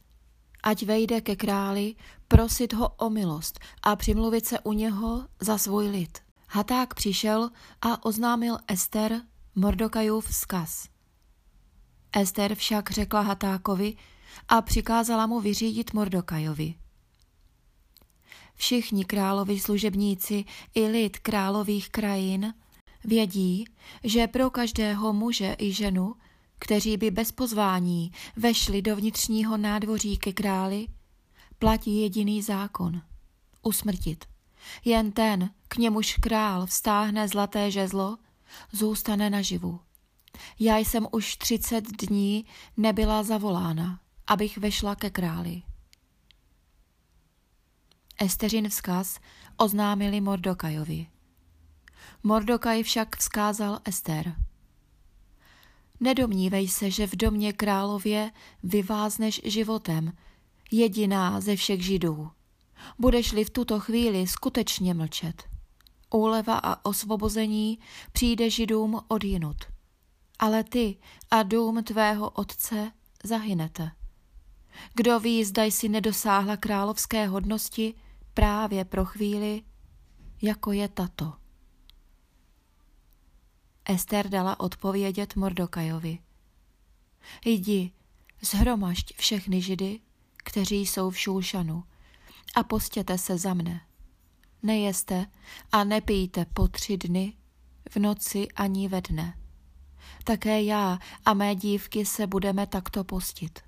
ať 0.62 0.82
vejde 0.82 1.20
ke 1.20 1.36
králi, 1.36 1.94
prosit 2.28 2.72
ho 2.72 2.88
o 2.88 3.10
milost 3.10 3.60
a 3.82 3.96
přimluvit 3.96 4.46
se 4.46 4.60
u 4.60 4.72
něho 4.72 5.28
za 5.40 5.58
svůj 5.58 5.88
lid. 5.88 6.18
Haták 6.48 6.94
přišel 6.94 7.50
a 7.82 8.04
oznámil 8.04 8.58
Ester 8.68 9.20
Mordokajův 9.54 10.28
vzkaz. 10.28 10.91
Ester 12.12 12.55
však 12.55 12.90
řekla 12.90 13.20
Hatákovi 13.20 13.96
a 14.48 14.62
přikázala 14.62 15.27
mu 15.27 15.40
vyřídit 15.40 15.92
Mordokajovi. 15.92 16.75
Všichni 18.55 19.05
královi 19.05 19.61
služebníci 19.61 20.44
i 20.75 20.87
lid 20.87 21.18
králových 21.18 21.88
krajin 21.90 22.55
vědí, 23.05 23.64
že 24.05 24.27
pro 24.27 24.51
každého 24.51 25.12
muže 25.12 25.57
i 25.59 25.72
ženu, 25.72 26.14
kteří 26.59 26.96
by 26.96 27.11
bez 27.11 27.33
pozvání 27.33 28.12
vešli 28.37 28.83
do 28.83 28.96
vnitřního 28.96 29.57
nádvoří 29.57 30.16
ke 30.16 30.33
králi, 30.33 30.87
platí 31.59 32.01
jediný 32.01 32.42
zákon– 32.42 33.03
usmrtit. 33.62 34.25
Jen 34.85 35.12
ten, 35.12 35.51
k 35.68 35.77
němuž 35.77 36.16
král 36.16 36.66
vstáhne 36.66 37.29
zlaté 37.29 37.70
žezlo, 37.70 38.18
zůstane 38.72 39.31
naživu. 39.31 39.81
Já 40.59 40.76
jsem 40.78 41.07
už 41.12 41.37
třicet 41.37 41.85
dní 42.02 42.44
nebyla 42.76 43.22
zavolána, 43.22 44.00
abych 44.26 44.59
vešla 44.59 44.94
ke 44.94 45.11
králi. 45.11 45.62
Esteřin 48.18 48.68
vzkaz 48.68 49.18
oznámili 49.57 50.20
Mordokajovi. 50.20 51.07
Mordokaj 52.22 52.83
však 52.83 53.16
vzkázal 53.16 53.81
Ester. 53.85 54.37
Nedomnívej 56.00 56.68
se, 56.68 56.90
že 56.90 57.07
v 57.07 57.16
domě 57.16 57.52
králově 57.52 58.31
vyvázneš 58.62 59.40
životem, 59.44 60.12
jediná 60.70 61.40
ze 61.40 61.57
všech 61.57 61.85
židů. 61.85 62.31
Budeš-li 62.98 63.44
v 63.44 63.50
tuto 63.50 63.81
chvíli 63.81 64.26
skutečně 64.26 64.94
mlčet. 64.94 65.42
Úleva 66.11 66.59
a 66.59 66.85
osvobození 66.85 67.78
přijde 68.12 68.50
židům 68.50 69.00
odjinut. 69.09 69.71
Ale 70.42 70.64
ty 70.64 70.96
a 71.31 71.42
dům 71.42 71.85
tvého 71.85 72.31
otce 72.31 72.92
zahynete. 73.24 73.90
Kdo 74.94 75.20
ví, 75.20 75.44
zda 75.44 75.64
jsi 75.64 75.88
nedosáhla 75.88 76.57
královské 76.57 77.26
hodnosti 77.26 77.94
právě 78.35 78.85
pro 78.85 79.05
chvíli, 79.05 79.62
jako 80.42 80.72
je 80.72 80.88
tato. 80.88 81.33
Ester 83.85 84.28
dala 84.28 84.61
odpovědět 84.61 85.37
Mordokajovi. 85.37 86.18
Jdi, 87.44 87.92
zhromažď 88.40 89.16
všechny 89.16 89.62
židy, 89.62 90.00
kteří 90.37 90.87
jsou 90.87 91.11
v 91.11 91.18
Šulšanu, 91.18 91.85
a 92.55 92.62
postěte 92.62 93.18
se 93.18 93.38
za 93.38 93.55
mne. 93.55 93.81
Nejeste 94.62 95.26
a 95.72 95.85
nepijte 95.85 96.44
po 96.44 96.68
tři 96.68 96.96
dny, 96.96 97.37
v 97.90 97.96
noci 97.96 98.48
ani 98.48 98.88
ve 98.88 99.00
dne. 99.00 99.41
Také 100.24 100.62
já 100.62 100.98
a 101.24 101.35
mé 101.35 101.54
dívky 101.54 102.06
se 102.06 102.26
budeme 102.26 102.66
takto 102.66 103.04
postit. 103.04 103.61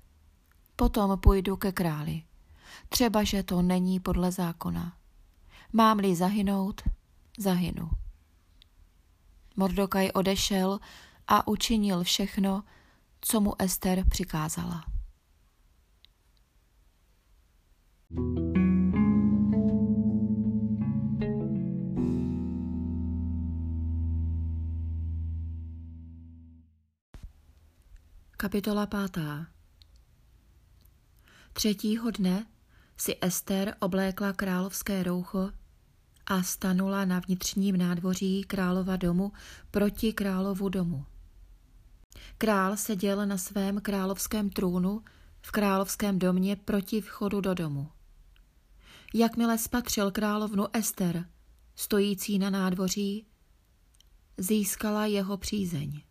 Potom 0.75 1.19
půjdu 1.19 1.57
ke 1.57 1.71
králi. 1.71 2.23
Třeba, 2.89 3.23
že 3.23 3.43
to 3.43 3.61
není 3.61 3.99
podle 3.99 4.31
zákona. 4.31 4.97
Mám-li 5.73 6.15
zahynout, 6.15 6.81
zahynu. 7.37 7.89
Mordokaj 9.55 10.09
odešel 10.13 10.79
a 11.27 11.47
učinil 11.47 12.03
všechno, 12.03 12.63
co 13.21 13.41
mu 13.41 13.61
Ester 13.61 14.09
přikázala. 14.09 14.85
Kapitola 28.45 28.85
pátá 28.87 29.47
Třetího 31.53 32.11
dne 32.11 32.45
si 32.97 33.17
Ester 33.21 33.75
oblékla 33.79 34.33
královské 34.33 35.03
roucho 35.03 35.51
a 36.25 36.43
stanula 36.43 37.05
na 37.05 37.19
vnitřním 37.19 37.77
nádvoří 37.77 38.43
králova 38.43 38.95
domu 38.95 39.31
proti 39.71 40.13
královu 40.13 40.69
domu. 40.69 41.05
Král 42.37 42.77
seděl 42.77 43.25
na 43.25 43.37
svém 43.37 43.81
královském 43.81 44.49
trůnu 44.49 45.03
v 45.41 45.51
královském 45.51 46.19
domě 46.19 46.55
proti 46.55 47.01
vchodu 47.01 47.41
do 47.41 47.53
domu. 47.53 47.91
Jakmile 49.13 49.57
spatřil 49.57 50.11
královnu 50.11 50.65
Ester, 50.73 51.25
stojící 51.75 52.39
na 52.39 52.49
nádvoří, 52.49 53.27
získala 54.37 55.05
jeho 55.05 55.37
přízeň. 55.37 56.01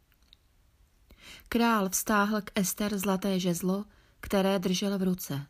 Král 1.49 1.89
vstáhl 1.89 2.43
k 2.43 2.51
Ester 2.55 2.99
zlaté 2.99 3.41
žezlo, 3.41 3.85
které 4.21 4.59
držel 4.59 4.99
v 4.99 5.03
ruce. 5.03 5.47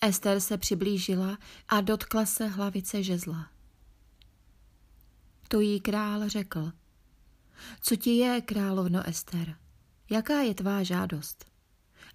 Ester 0.00 0.40
se 0.40 0.58
přiblížila 0.58 1.38
a 1.68 1.80
dotkla 1.80 2.26
se 2.26 2.46
hlavice 2.46 3.02
žezla. 3.02 3.50
To 5.48 5.60
jí 5.60 5.80
král 5.80 6.28
řekl. 6.28 6.72
Co 7.80 7.96
ti 7.96 8.10
je, 8.10 8.40
královno 8.40 9.08
Ester? 9.08 9.56
Jaká 10.10 10.40
je 10.40 10.54
tvá 10.54 10.82
žádost? 10.82 11.44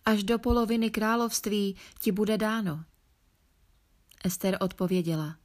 Až 0.05 0.23
do 0.23 0.39
poloviny 0.39 0.89
království 0.89 1.75
ti 1.99 2.11
bude 2.11 2.37
dáno. 2.37 2.83
Ester 4.23 4.57
odpověděla. 4.61 5.35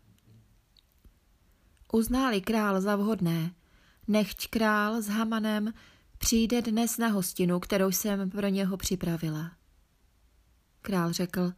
Uználi 1.92 2.40
král 2.40 2.80
za 2.80 2.96
vhodné, 2.96 3.54
nechť 4.08 4.48
král 4.48 5.02
s 5.02 5.08
Hamanem 5.08 5.72
přijde 6.18 6.62
dnes 6.62 6.98
na 6.98 7.08
hostinu, 7.08 7.60
kterou 7.60 7.90
jsem 7.90 8.30
pro 8.30 8.48
něho 8.48 8.76
připravila. 8.76 9.52
Král 10.82 11.12
řekl, 11.12 11.52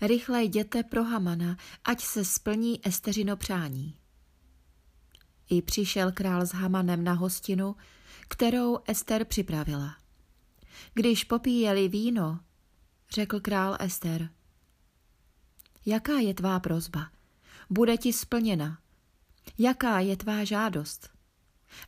rychle 0.00 0.44
jděte 0.44 0.82
pro 0.82 1.04
Hamana, 1.04 1.56
ať 1.84 2.00
se 2.00 2.24
splní 2.24 2.86
Esteřino 2.86 3.36
přání. 3.36 3.96
I 5.50 5.62
přišel 5.62 6.12
král 6.12 6.46
s 6.46 6.52
Hamanem 6.52 7.04
na 7.04 7.12
hostinu, 7.12 7.76
kterou 8.28 8.78
Ester 8.86 9.24
připravila. 9.24 9.96
Když 10.94 11.24
popíjeli 11.24 11.88
víno, 11.88 12.40
řekl 13.10 13.40
král 13.40 13.76
Ester, 13.80 14.30
jaká 15.86 16.18
je 16.18 16.34
tvá 16.34 16.60
prozba? 16.60 17.10
Bude 17.70 17.96
ti 17.96 18.12
splněna. 18.12 18.78
Jaká 19.58 20.00
je 20.00 20.16
tvá 20.16 20.44
žádost? 20.44 21.15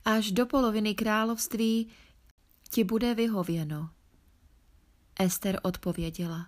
Až 0.04 0.32
do 0.32 0.46
poloviny 0.46 0.94
království 0.94 1.88
ti 2.70 2.84
bude 2.84 3.14
vyhověno. 3.14 3.90
Ester 5.20 5.60
odpověděla. 5.62 6.46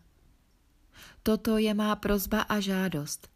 Toto 1.22 1.58
je 1.58 1.74
má 1.74 1.96
prozba 1.96 2.40
a 2.40 2.60
žádost. 2.60 3.28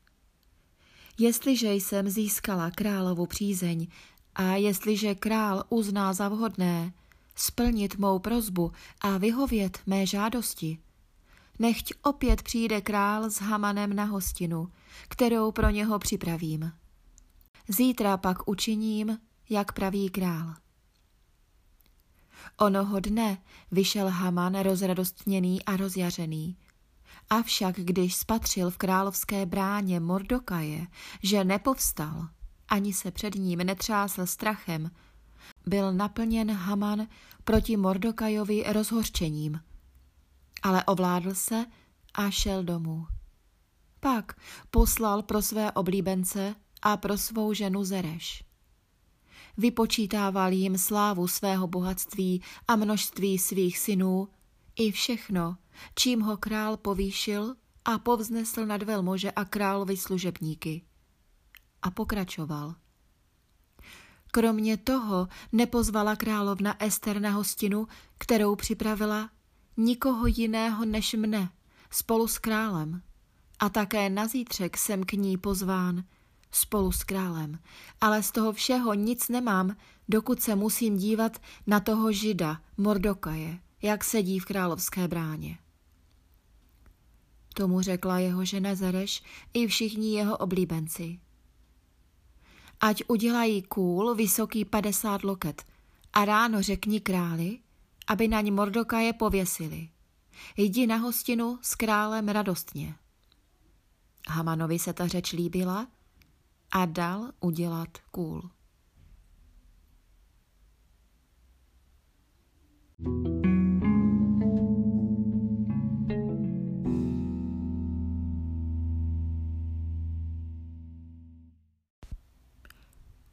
Jestliže 1.18 1.72
jsem 1.72 2.08
získala 2.08 2.70
královu 2.70 3.26
přízeň 3.26 3.86
a 4.34 4.42
jestliže 4.42 5.14
král 5.14 5.64
uzná 5.68 6.12
za 6.12 6.28
vhodné 6.28 6.92
splnit 7.34 7.98
mou 7.98 8.18
prozbu 8.18 8.72
a 9.00 9.18
vyhovět 9.18 9.78
mé 9.86 10.06
žádosti, 10.06 10.78
nechť 11.58 11.92
opět 12.02 12.42
přijde 12.42 12.80
král 12.80 13.30
s 13.30 13.40
Hamanem 13.40 13.92
na 13.92 14.04
hostinu, 14.04 14.68
kterou 15.08 15.52
pro 15.52 15.70
něho 15.70 15.98
připravím. 15.98 16.72
Zítra 17.68 18.16
pak 18.16 18.48
učiním, 18.48 19.18
jak 19.50 19.72
praví 19.72 20.10
král. 20.10 20.54
Onoho 22.56 23.00
dne 23.00 23.38
vyšel 23.70 24.08
Haman 24.08 24.60
rozradostněný 24.60 25.64
a 25.64 25.76
rozjařený. 25.76 26.56
Avšak 27.30 27.74
když 27.76 28.16
spatřil 28.16 28.70
v 28.70 28.76
královské 28.76 29.46
bráně 29.46 30.00
Mordokaje, 30.00 30.86
že 31.22 31.44
nepovstal, 31.44 32.28
ani 32.68 32.92
se 32.92 33.10
před 33.10 33.34
ním 33.34 33.58
netřásl 33.58 34.26
strachem, 34.26 34.90
byl 35.66 35.92
naplněn 35.92 36.52
Haman 36.52 37.06
proti 37.44 37.76
Mordokajovi 37.76 38.64
rozhořčením. 38.72 39.60
Ale 40.62 40.84
ovládl 40.84 41.34
se 41.34 41.66
a 42.14 42.30
šel 42.30 42.64
domů. 42.64 43.06
Pak 44.00 44.40
poslal 44.70 45.22
pro 45.22 45.42
své 45.42 45.72
oblíbence 45.72 46.54
a 46.82 46.96
pro 46.96 47.18
svou 47.18 47.52
ženu 47.52 47.84
Zereš 47.84 48.44
vypočítával 49.56 50.52
jim 50.52 50.78
slávu 50.78 51.28
svého 51.28 51.66
bohatství 51.66 52.42
a 52.68 52.76
množství 52.76 53.38
svých 53.38 53.78
synů, 53.78 54.28
i 54.76 54.90
všechno, 54.90 55.56
čím 55.94 56.20
ho 56.20 56.36
král 56.36 56.76
povýšil 56.76 57.54
a 57.84 57.98
povznesl 57.98 58.66
nad 58.66 58.82
velmože 58.82 59.30
a 59.30 59.44
královi 59.44 59.96
služebníky. 59.96 60.82
A 61.82 61.90
pokračoval. 61.90 62.74
Kromě 64.30 64.76
toho 64.76 65.28
nepozvala 65.52 66.16
královna 66.16 66.84
Ester 66.84 67.20
na 67.20 67.30
hostinu, 67.30 67.88
kterou 68.18 68.56
připravila 68.56 69.30
nikoho 69.76 70.26
jiného 70.26 70.84
než 70.84 71.14
mne, 71.14 71.50
spolu 71.90 72.28
s 72.28 72.38
králem. 72.38 73.02
A 73.58 73.68
také 73.68 74.10
na 74.10 74.26
zítřek 74.26 74.76
jsem 74.76 75.04
k 75.04 75.12
ní 75.12 75.36
pozván, 75.36 76.04
spolu 76.56 76.92
s 76.92 77.04
králem, 77.04 77.58
ale 78.00 78.22
z 78.22 78.30
toho 78.32 78.52
všeho 78.52 78.94
nic 78.94 79.28
nemám, 79.28 79.76
dokud 80.08 80.42
se 80.42 80.54
musím 80.54 80.96
dívat 80.96 81.38
na 81.66 81.80
toho 81.80 82.12
žida, 82.12 82.60
Mordokaje, 82.76 83.58
jak 83.82 84.04
sedí 84.04 84.38
v 84.38 84.44
královské 84.44 85.08
bráně. 85.08 85.58
Tomu 87.54 87.80
řekla 87.80 88.18
jeho 88.18 88.44
žena 88.44 88.74
Zereš 88.74 89.22
i 89.54 89.66
všichni 89.66 90.14
jeho 90.14 90.36
oblíbenci. 90.36 91.20
Ať 92.80 93.02
udělají 93.08 93.62
kůl 93.62 94.14
vysoký 94.14 94.64
padesát 94.64 95.24
loket 95.24 95.64
a 96.12 96.24
ráno 96.24 96.62
řekni 96.62 97.00
králi, 97.00 97.58
aby 98.06 98.28
na 98.28 98.40
ní 98.40 98.50
Mordokaje 98.50 99.12
pověsili. 99.12 99.88
Jdi 100.56 100.86
na 100.86 100.96
hostinu 100.96 101.58
s 101.62 101.74
králem 101.74 102.28
radostně. 102.28 102.94
Hamanovi 104.28 104.78
se 104.78 104.92
ta 104.92 105.06
řeč 105.06 105.32
líbila 105.32 105.86
a 106.70 106.86
dal 106.86 107.32
udělat 107.40 107.98
kůl. 108.10 108.50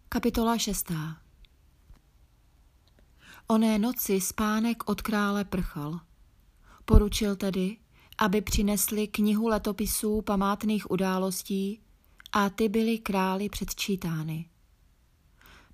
Kapitola 0.10 0.58
šestá 0.58 1.22
Oné 3.48 3.80
noci 3.80 4.22
spánek 4.22 4.90
od 4.90 5.02
krále 5.02 5.46
prchal. 5.46 6.00
Poručil 6.86 7.36
tedy, 7.36 7.78
aby 8.18 8.42
přinesli 8.42 9.08
knihu 9.08 9.48
letopisů 9.48 10.22
památných 10.22 10.92
událostí 10.92 11.82
a 12.32 12.50
ty 12.50 12.70
byly 12.70 12.98
králi 12.98 13.50
předčítány. 13.50 14.46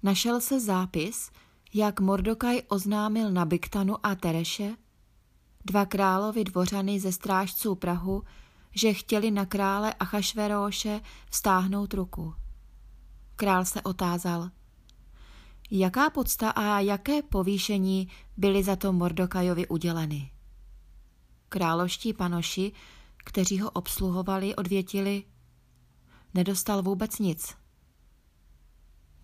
Našel 0.04 0.42
se 0.42 0.60
zápis, 0.60 1.32
jak 1.74 2.00
Mordokaj 2.00 2.62
oznámil 2.68 3.32
na 3.32 3.46
Biktanu 3.46 4.06
a 4.06 4.16
Tereše, 4.16 4.76
dva 5.66 5.86
královi 5.86 6.44
dvořany 6.44 7.00
ze 7.00 7.12
strážců 7.12 7.76
Prahu, 7.76 8.24
že 8.72 8.94
chtěli 8.94 9.32
na 9.32 9.46
krále 9.46 9.94
Achašveróše 9.94 11.02
vstáhnout 11.30 11.94
ruku. 11.94 12.34
Král 13.36 13.66
se 13.66 13.82
otázal, 13.82 14.50
jaká 15.72 16.10
podsta 16.10 16.50
a 16.50 16.80
jaké 16.80 17.22
povýšení 17.22 18.08
byly 18.38 18.64
za 18.64 18.76
to 18.76 18.94
Mordokajovi 18.94 19.68
uděleny. 19.68 20.32
Králoští 21.50 22.14
panoši, 22.14 22.72
kteří 23.18 23.60
ho 23.60 23.70
obsluhovali, 23.70 24.56
odvětili, 24.56 25.24
nedostal 26.38 26.82
vůbec 26.82 27.20
nic. 27.20 27.56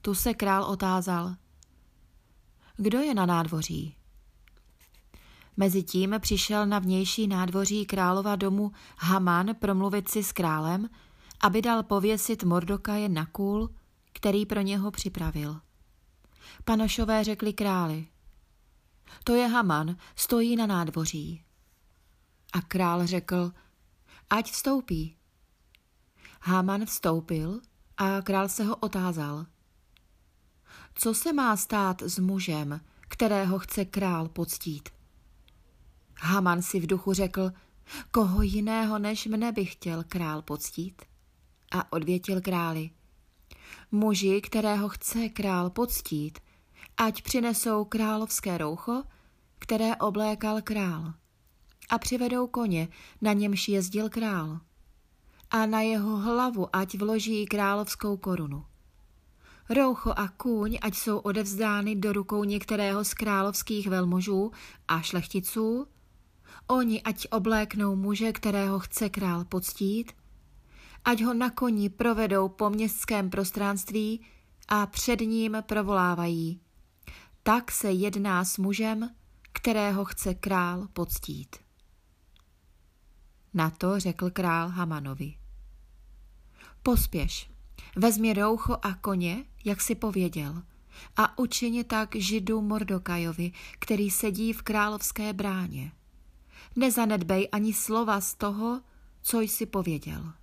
Tu 0.01 0.15
se 0.15 0.33
král 0.33 0.63
otázal, 0.63 1.35
kdo 2.77 2.99
je 2.99 3.13
na 3.13 3.25
nádvoří? 3.25 3.95
Mezitím 5.57 6.15
přišel 6.19 6.65
na 6.65 6.79
vnější 6.79 7.27
nádvoří 7.27 7.85
králova 7.85 8.35
domu 8.35 8.71
Haman 8.97 9.55
promluvit 9.59 10.09
si 10.09 10.23
s 10.23 10.31
králem, 10.31 10.89
aby 11.41 11.61
dal 11.61 11.83
pověsit 11.83 12.43
Mordokaje 12.43 13.09
na 13.09 13.25
kůl, 13.25 13.69
který 14.13 14.45
pro 14.45 14.61
něho 14.61 14.91
připravil. 14.91 15.61
Panošové 16.65 17.23
řekli 17.23 17.53
králi, 17.53 18.07
to 19.23 19.35
je 19.35 19.47
Haman, 19.47 19.95
stojí 20.15 20.55
na 20.55 20.65
nádvoří. 20.65 21.43
A 22.53 22.61
král 22.61 23.07
řekl, 23.07 23.51
ať 24.29 24.51
vstoupí. 24.51 25.17
Haman 26.45 26.85
vstoupil 26.85 27.61
a 27.97 28.21
král 28.21 28.49
se 28.49 28.63
ho 28.63 28.75
otázal. 28.75 29.45
Co 30.93 31.13
se 31.13 31.33
má 31.33 31.57
stát 31.57 32.01
s 32.01 32.19
mužem, 32.19 32.81
kterého 33.01 33.59
chce 33.59 33.85
král 33.85 34.29
poctít? 34.29 34.89
Haman 36.19 36.61
si 36.61 36.79
v 36.79 36.87
duchu 36.87 37.13
řekl, 37.13 37.51
koho 38.11 38.41
jiného 38.41 38.99
než 38.99 39.25
mne 39.25 39.51
by 39.51 39.65
chtěl 39.65 40.03
král 40.03 40.41
poctít? 40.41 41.01
A 41.71 41.93
odvětil 41.93 42.41
králi, 42.41 42.89
muži, 43.91 44.41
kterého 44.41 44.89
chce 44.89 45.29
král 45.29 45.69
poctít, 45.69 46.39
ať 46.97 47.21
přinesou 47.21 47.85
královské 47.85 48.57
roucho, 48.57 49.03
které 49.59 49.95
oblékal 49.95 50.61
král, 50.61 51.13
a 51.89 51.97
přivedou 51.97 52.47
koně, 52.47 52.87
na 53.21 53.33
němž 53.33 53.67
jezdil 53.67 54.09
král, 54.09 54.59
a 55.53 55.65
na 55.65 55.81
jeho 55.81 56.17
hlavu 56.17 56.75
ať 56.75 56.97
vloží 56.97 57.45
královskou 57.45 58.17
korunu. 58.17 58.65
Roucho 59.69 60.13
a 60.15 60.27
kůň, 60.27 60.77
ať 60.81 60.95
jsou 60.95 61.17
odevzdány 61.17 61.95
do 61.95 62.13
rukou 62.13 62.43
některého 62.43 63.03
z 63.03 63.13
královských 63.13 63.87
velmožů 63.87 64.51
a 64.87 65.01
šlechticů, 65.01 65.87
Oni 66.67 67.01
ať 67.01 67.27
obléknou 67.31 67.95
muže, 67.95 68.31
kterého 68.31 68.79
chce 68.79 69.09
král 69.09 69.45
poctít, 69.45 70.11
ať 71.05 71.21
ho 71.21 71.33
na 71.33 71.49
koni 71.49 71.89
provedou 71.89 72.49
po 72.49 72.69
městském 72.69 73.29
prostranství 73.29 74.25
a 74.67 74.85
před 74.85 75.19
ním 75.19 75.57
provolávají. 75.61 76.61
Tak 77.43 77.71
se 77.71 77.91
jedná 77.91 78.45
s 78.45 78.57
mužem, 78.57 79.09
kterého 79.51 80.05
chce 80.05 80.33
král 80.33 80.87
poctít. 80.93 81.55
Na 83.53 83.69
to 83.69 83.99
řekl 83.99 84.29
král 84.29 84.69
Hamanovi. 84.69 85.42
Pospěš, 86.83 87.51
vezmi 87.95 88.33
roucho 88.33 88.77
a 88.81 88.93
koně, 88.93 89.45
jak 89.65 89.81
si 89.81 89.95
pověděl, 89.95 90.63
a 91.17 91.39
učině 91.39 91.83
tak 91.83 92.15
židu 92.15 92.61
Mordokajovi, 92.61 93.51
který 93.79 94.09
sedí 94.09 94.53
v 94.53 94.61
královské 94.61 95.33
bráně 95.33 95.91
nezanedbej 96.75 97.49
ani 97.51 97.73
slova 97.73 98.21
z 98.21 98.35
toho, 98.35 98.81
co 99.21 99.39
jsi 99.41 99.65
pověděl. 99.65 100.33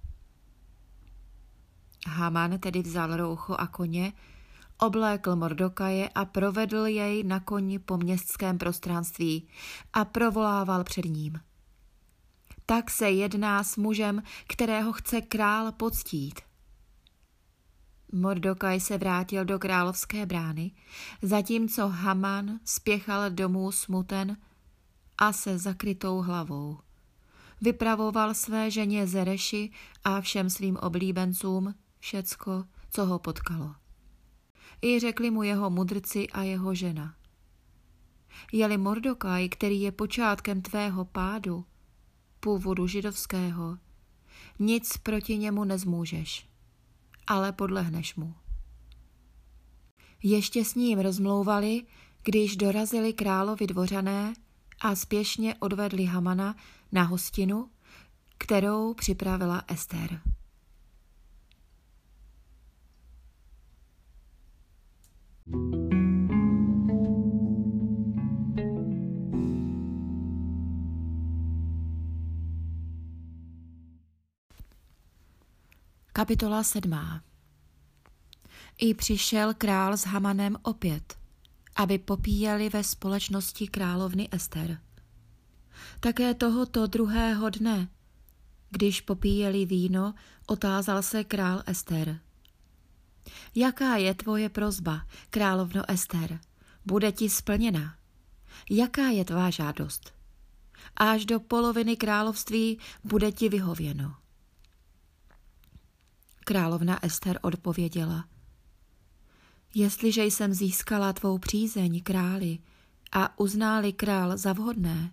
Haman 2.07 2.59
tedy 2.59 2.83
vzal 2.83 3.17
roucho 3.17 3.55
a 3.59 3.67
koně, 3.67 4.13
oblékl 4.79 5.37
Mordokaje 5.37 6.09
a 6.09 6.25
provedl 6.25 6.87
jej 6.87 7.25
na 7.25 7.41
koni 7.41 7.79
po 7.79 7.97
městském 7.97 8.59
prostranství 8.59 9.49
a 9.93 10.05
provolával 10.05 10.85
před 10.85 11.05
ním. 11.05 11.41
Tak 12.71 12.91
se 12.91 13.11
jedná 13.11 13.65
s 13.65 13.77
mužem, 13.77 14.23
kterého 14.47 14.93
chce 14.93 15.21
král 15.21 15.73
poctít. 15.73 16.41
Mordokaj 18.13 18.81
se 18.81 18.99
vrátil 18.99 19.45
do 19.45 19.59
královské 19.59 20.27
brány, 20.27 20.71
zatímco 21.23 21.89
Haman 21.89 22.61
spěchal 22.65 23.31
domů 23.31 23.73
smuten 23.73 24.37
a 25.19 25.33
se 25.33 25.59
zakrytou 25.59 26.19
hlavou. 26.19 26.79
Vypravoval 27.61 28.35
své 28.35 28.71
ženě 28.71 29.07
Zereši 29.07 29.71
a 30.05 30.21
všem 30.21 30.51
svým 30.51 30.77
oblíbencům 30.77 31.75
všecko, 31.99 32.65
co 32.91 33.07
ho 33.07 33.19
potkalo. 33.19 33.75
I 34.83 35.01
řekli 35.01 35.31
mu 35.31 35.43
jeho 35.43 35.71
mudrci 35.71 36.29
a 36.29 36.43
jeho 36.43 36.75
žena. 36.75 37.15
Jeli 38.53 38.79
Mordokaj, 38.79 39.49
který 39.49 39.81
je 39.81 39.93
počátkem 39.93 40.63
tvého 40.63 41.05
pádu, 41.05 41.65
původu 42.41 42.87
židovského, 42.87 43.79
nic 44.59 44.97
proti 44.97 45.39
němu 45.39 45.65
nezmůžeš, 45.65 46.49
ale 47.27 47.53
podlehneš 47.53 48.15
mu. 48.15 48.35
Ještě 50.23 50.65
s 50.65 50.75
ním 50.75 50.99
rozmlouvali, 50.99 51.83
když 52.23 52.57
dorazili 52.57 53.13
královi 53.13 53.67
dvořané 53.67 54.33
a 54.81 54.97
spěšně 54.97 55.55
odvedli 55.55 56.05
Hamana 56.05 56.57
na 56.93 57.03
hostinu, 57.03 57.71
kterou 58.39 58.95
připravila 58.95 59.63
Ester. 59.69 60.21
Kapitola 76.21 76.63
sedmá 76.63 77.23
I 78.79 78.95
přišel 78.95 79.55
král 79.55 79.97
s 79.97 80.05
Hamanem 80.05 80.57
opět 80.63 81.19
aby 81.77 81.99
popíjeli 81.99 82.69
ve 82.69 82.85
společnosti 82.85 83.69
královny 83.69 84.29
Ester. 84.33 84.81
Také 86.01 86.35
tohoto 86.35 86.87
druhého 86.87 87.51
dne, 87.51 87.89
když 88.71 89.01
popíjeli 89.01 89.67
víno, 89.67 90.15
otázal 90.47 91.03
se 91.03 91.25
král 91.25 91.63
Ester. 91.67 92.21
Jaká 93.55 93.97
je 93.97 94.15
tvoje 94.15 94.49
prozba, 94.49 95.07
královno 95.31 95.91
Ester? 95.91 96.41
Bude 96.87 97.13
ti 97.13 97.31
splněna. 97.31 97.95
Jaká 98.71 99.09
je 99.09 99.25
tvá 99.25 99.51
žádost? 99.51 100.13
Až 100.97 101.25
do 101.25 101.41
poloviny 101.41 101.97
království 101.97 102.79
bude 103.05 103.33
ti 103.33 103.49
vyhověno. 103.49 104.20
Královna 106.51 107.05
Ester 107.05 107.39
odpověděla– 107.43 108.25
Jestliže 109.75 110.25
jsem 110.25 110.55
získala 110.55 111.13
tvou 111.13 111.39
přízeň, 111.39 112.03
králi, 112.03 112.59
a 113.13 113.39
uználi 113.39 113.93
král 113.93 114.37
za 114.37 114.53
vhodné, 114.53 115.13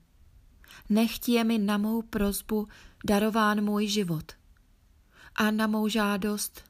nechť 0.89 1.29
je 1.29 1.43
mi 1.43 1.57
na 1.57 1.77
mou 1.77 2.01
prozbu 2.01 2.67
darován 3.05 3.61
můj 3.61 3.87
život 3.87 4.31
a 5.35 5.51
na 5.51 5.67
mou 5.67 5.87
žádost 5.87 6.63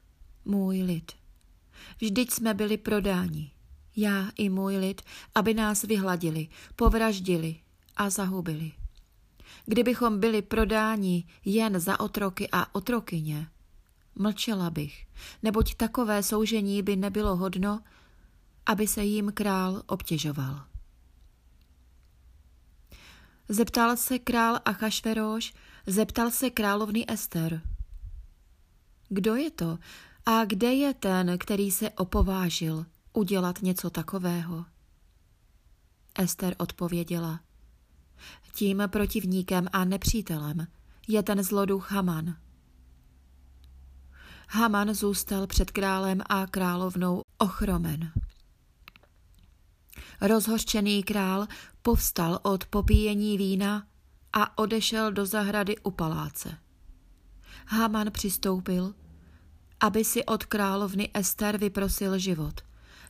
můj 0.46 0.84
lid. 0.84 1.12
Vždyť 2.02 2.32
jsme 2.32 2.54
byli 2.54 2.78
prodáni, 2.78 3.52
já 3.96 4.30
i 4.36 4.50
můj 4.50 4.78
lid, 4.78 5.02
aby 5.36 5.54
nás 5.54 5.84
vyhladili, 5.84 6.48
povraždili 6.76 7.56
a 7.96 8.10
zahubili. 8.10 8.72
Kdybychom 9.66 10.20
byli 10.20 10.42
prodáni 10.42 11.24
jen 11.46 11.80
za 11.80 12.00
otroky 12.00 12.50
a 12.52 12.76
otrokyně, 12.76 13.48
Mlčela 14.20 14.70
bych, 14.70 15.06
neboť 15.44 15.76
takové 15.76 16.24
soužení 16.24 16.84
by 16.84 16.96
nebylo 16.96 17.36
hodno, 17.36 17.82
aby 18.66 18.88
se 18.88 19.04
jim 19.04 19.32
král 19.32 19.84
obtěžoval. 19.88 20.66
Zeptal 23.50 23.98
se 23.98 24.20
král 24.20 24.60
Achašveroš, 24.66 25.54
zeptal 25.88 26.32
se 26.32 26.50
královny 26.50 27.06
Ester. 27.08 27.62
Kdo 29.10 29.36
je 29.36 29.52
to 29.52 29.78
a 30.26 30.46
kde 30.46 30.74
je 30.74 30.94
ten, 30.94 31.38
který 31.38 31.72
se 31.72 31.90
opovážil 31.90 32.86
udělat 33.14 33.62
něco 33.62 33.90
takového? 33.90 34.66
Ester 36.20 36.56
odpověděla. 36.58 37.40
Tím 38.54 38.84
protivníkem 38.88 39.68
a 39.74 39.86
nepřítelem 39.86 40.68
je 41.08 41.24
ten 41.24 41.44
zloduch 41.44 41.92
Haman. 41.92 42.36
Haman 44.50 44.94
zůstal 44.94 45.48
před 45.48 45.72
králem 45.72 46.22
a 46.30 46.48
královnou 46.48 47.22
ochromen. 47.38 48.12
Rozhořčený 50.22 51.04
král 51.04 51.48
povstal 51.82 52.40
od 52.44 52.66
popíjení 52.66 53.38
vína 53.38 53.88
a 54.34 54.58
odešel 54.58 55.12
do 55.12 55.26
zahrady 55.26 55.78
u 55.78 55.92
paláce. 55.92 56.58
Haman 57.68 58.12
přistoupil, 58.12 58.94
aby 59.80 60.04
si 60.04 60.26
od 60.26 60.46
královny 60.46 61.10
Ester 61.14 61.58
vyprosil 61.58 62.18
život, 62.18 62.62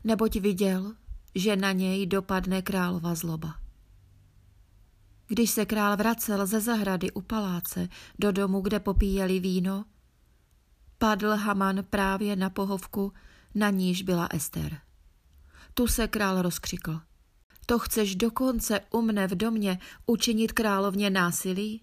neboť 0.04 0.36
viděl, 0.36 0.96
že 1.36 1.56
na 1.56 1.72
něj 1.72 2.06
dopadne 2.06 2.62
králova 2.62 3.16
zloba. 3.16 3.56
Když 5.28 5.52
se 5.52 5.66
král 5.66 5.98
vracel 5.98 6.46
ze 6.46 6.62
zahrady 6.62 7.12
u 7.12 7.22
paláce 7.22 7.88
do 8.20 8.32
domu, 8.32 8.62
kde 8.62 8.80
popíjeli 8.80 9.40
víno, 9.40 9.86
padl 10.98 11.30
Haman 11.30 11.84
právě 11.90 12.36
na 12.36 12.50
pohovku, 12.50 13.14
na 13.56 13.70
níž 13.70 14.02
byla 14.02 14.28
Ester. 14.32 14.82
Tu 15.74 15.88
se 15.88 16.08
král 16.08 16.42
rozkřikl. 16.42 17.00
To 17.66 17.80
chceš 17.80 18.16
dokonce 18.16 18.80
u 18.92 19.02
mne 19.02 19.28
v 19.28 19.36
domě 19.36 19.80
učinit 20.06 20.52
královně 20.52 21.10
násilí? 21.10 21.82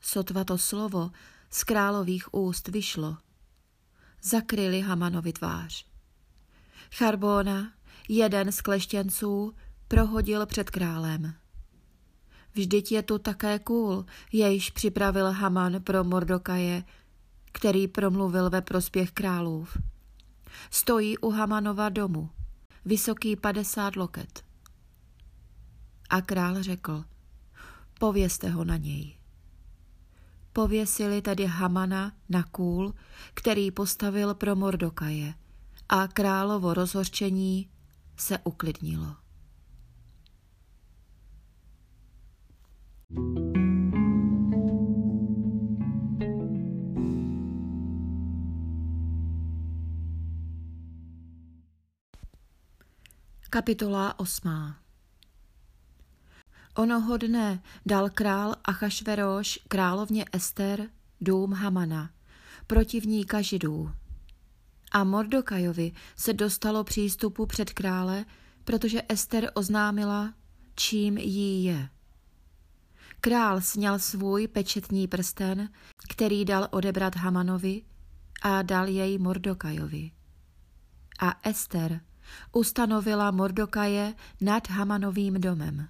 Sotva 0.00 0.44
to 0.44 0.58
slovo 0.58 1.10
z 1.50 1.64
králových 1.64 2.34
úst 2.34 2.68
vyšlo. 2.68 3.16
Zakryli 4.22 4.80
Hamanovi 4.80 5.32
tvář. 5.32 5.86
Charbona, 6.94 7.72
jeden 8.08 8.52
z 8.52 8.60
kleštěnců, 8.60 9.54
prohodil 9.88 10.46
před 10.46 10.70
králem. 10.70 11.34
Vždyť 12.54 12.92
je 12.92 13.02
tu 13.02 13.18
také 13.18 13.58
kůl, 13.58 14.06
jejž 14.32 14.70
připravil 14.70 15.32
Haman 15.32 15.82
pro 15.82 16.04
Mordokaje, 16.04 16.84
který 17.52 17.88
promluvil 17.88 18.50
ve 18.50 18.62
prospěch 18.62 19.12
králův. 19.12 19.78
Stojí 20.70 21.18
u 21.18 21.30
Hamanova 21.30 21.88
domu, 21.88 22.30
vysoký 22.84 23.36
padesát 23.36 23.96
loket. 23.96 24.44
A 26.10 26.20
král 26.20 26.62
řekl, 26.62 27.04
pověste 28.00 28.50
ho 28.50 28.64
na 28.64 28.76
něj. 28.76 29.18
Pověsili 30.52 31.22
tedy 31.22 31.46
Hamana 31.46 32.12
na 32.28 32.42
kůl, 32.42 32.94
který 33.34 33.70
postavil 33.70 34.34
pro 34.34 34.56
Mordokaje 34.56 35.34
a 35.88 36.08
královo 36.08 36.74
rozhorčení 36.74 37.70
se 38.16 38.38
uklidnilo. 38.38 39.16
Kapitola 53.50 54.18
8. 54.18 54.74
Onoho 56.76 57.16
dne 57.16 57.62
dal 57.86 58.10
král 58.10 58.54
Achašveroš 58.64 59.58
královně 59.68 60.24
Ester 60.32 60.88
dům 61.20 61.52
Hamana, 61.52 62.10
protivníka 62.66 63.40
židů. 63.40 63.90
A 64.92 65.04
Mordokajovi 65.04 65.92
se 66.16 66.32
dostalo 66.32 66.84
přístupu 66.84 67.46
před 67.46 67.72
krále, 67.72 68.24
protože 68.64 69.02
Ester 69.08 69.50
oznámila, 69.54 70.34
čím 70.74 71.18
jí 71.18 71.64
je. 71.64 71.88
Král 73.20 73.60
sněl 73.60 73.98
svůj 73.98 74.48
pečetní 74.48 75.08
prsten, 75.08 75.68
který 76.08 76.44
dal 76.44 76.68
odebrat 76.70 77.16
Hamanovi 77.16 77.82
a 78.42 78.62
dal 78.62 78.88
jej 78.88 79.18
Mordokajovi. 79.18 80.10
A 81.18 81.48
Ester 81.48 82.00
ustanovila 82.52 83.30
Mordokaje 83.30 84.14
nad 84.40 84.68
Hamanovým 84.68 85.40
domem. 85.40 85.88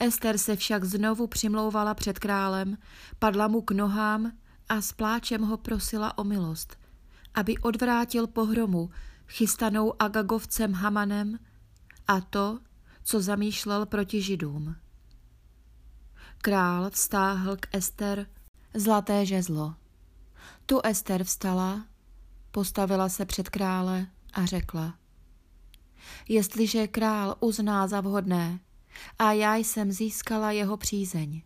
Ester 0.00 0.38
se 0.38 0.56
však 0.56 0.84
znovu 0.84 1.26
přimlouvala 1.26 1.94
před 1.94 2.18
králem, 2.18 2.78
padla 3.18 3.48
mu 3.48 3.62
k 3.62 3.70
nohám 3.70 4.32
a 4.68 4.80
s 4.80 4.92
pláčem 4.92 5.42
ho 5.42 5.56
prosila 5.56 6.18
o 6.18 6.24
milost, 6.24 6.76
aby 7.34 7.58
odvrátil 7.58 8.26
pohromu 8.26 8.90
chystanou 9.28 10.02
Agagovcem 10.02 10.72
Hamanem 10.72 11.38
a 12.08 12.20
to, 12.20 12.58
co 13.02 13.20
zamýšlel 13.20 13.86
proti 13.86 14.22
židům. 14.22 14.76
Král 16.38 16.90
vstáhl 16.90 17.56
k 17.56 17.68
Ester 17.72 18.26
zlaté 18.74 19.26
žezlo. 19.26 19.74
Tu 20.66 20.80
Ester 20.84 21.24
vstala, 21.24 21.86
postavila 22.50 23.08
se 23.08 23.24
před 23.24 23.48
krále 23.48 24.06
a 24.36 24.46
řekla. 24.46 24.94
Jestliže 26.28 26.86
král 26.86 27.36
uzná 27.40 27.88
za 27.88 28.00
vhodné 28.00 28.60
a 29.18 29.32
já 29.32 29.56
jsem 29.56 29.92
získala 29.92 30.50
jeho 30.50 30.76
přízeň. 30.76 31.42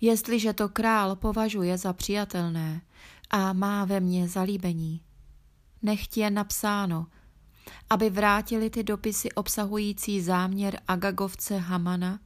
Jestliže 0.00 0.52
to 0.52 0.68
král 0.68 1.16
považuje 1.16 1.78
za 1.78 1.92
přijatelné 1.92 2.82
a 3.30 3.52
má 3.52 3.84
ve 3.84 4.00
mně 4.00 4.28
zalíbení, 4.28 5.02
nechť 5.82 6.16
je 6.16 6.30
napsáno, 6.30 7.06
aby 7.90 8.10
vrátili 8.10 8.70
ty 8.70 8.82
dopisy 8.82 9.32
obsahující 9.32 10.20
záměr 10.20 10.80
Agagovce 10.88 11.58
Hamana, 11.58 12.20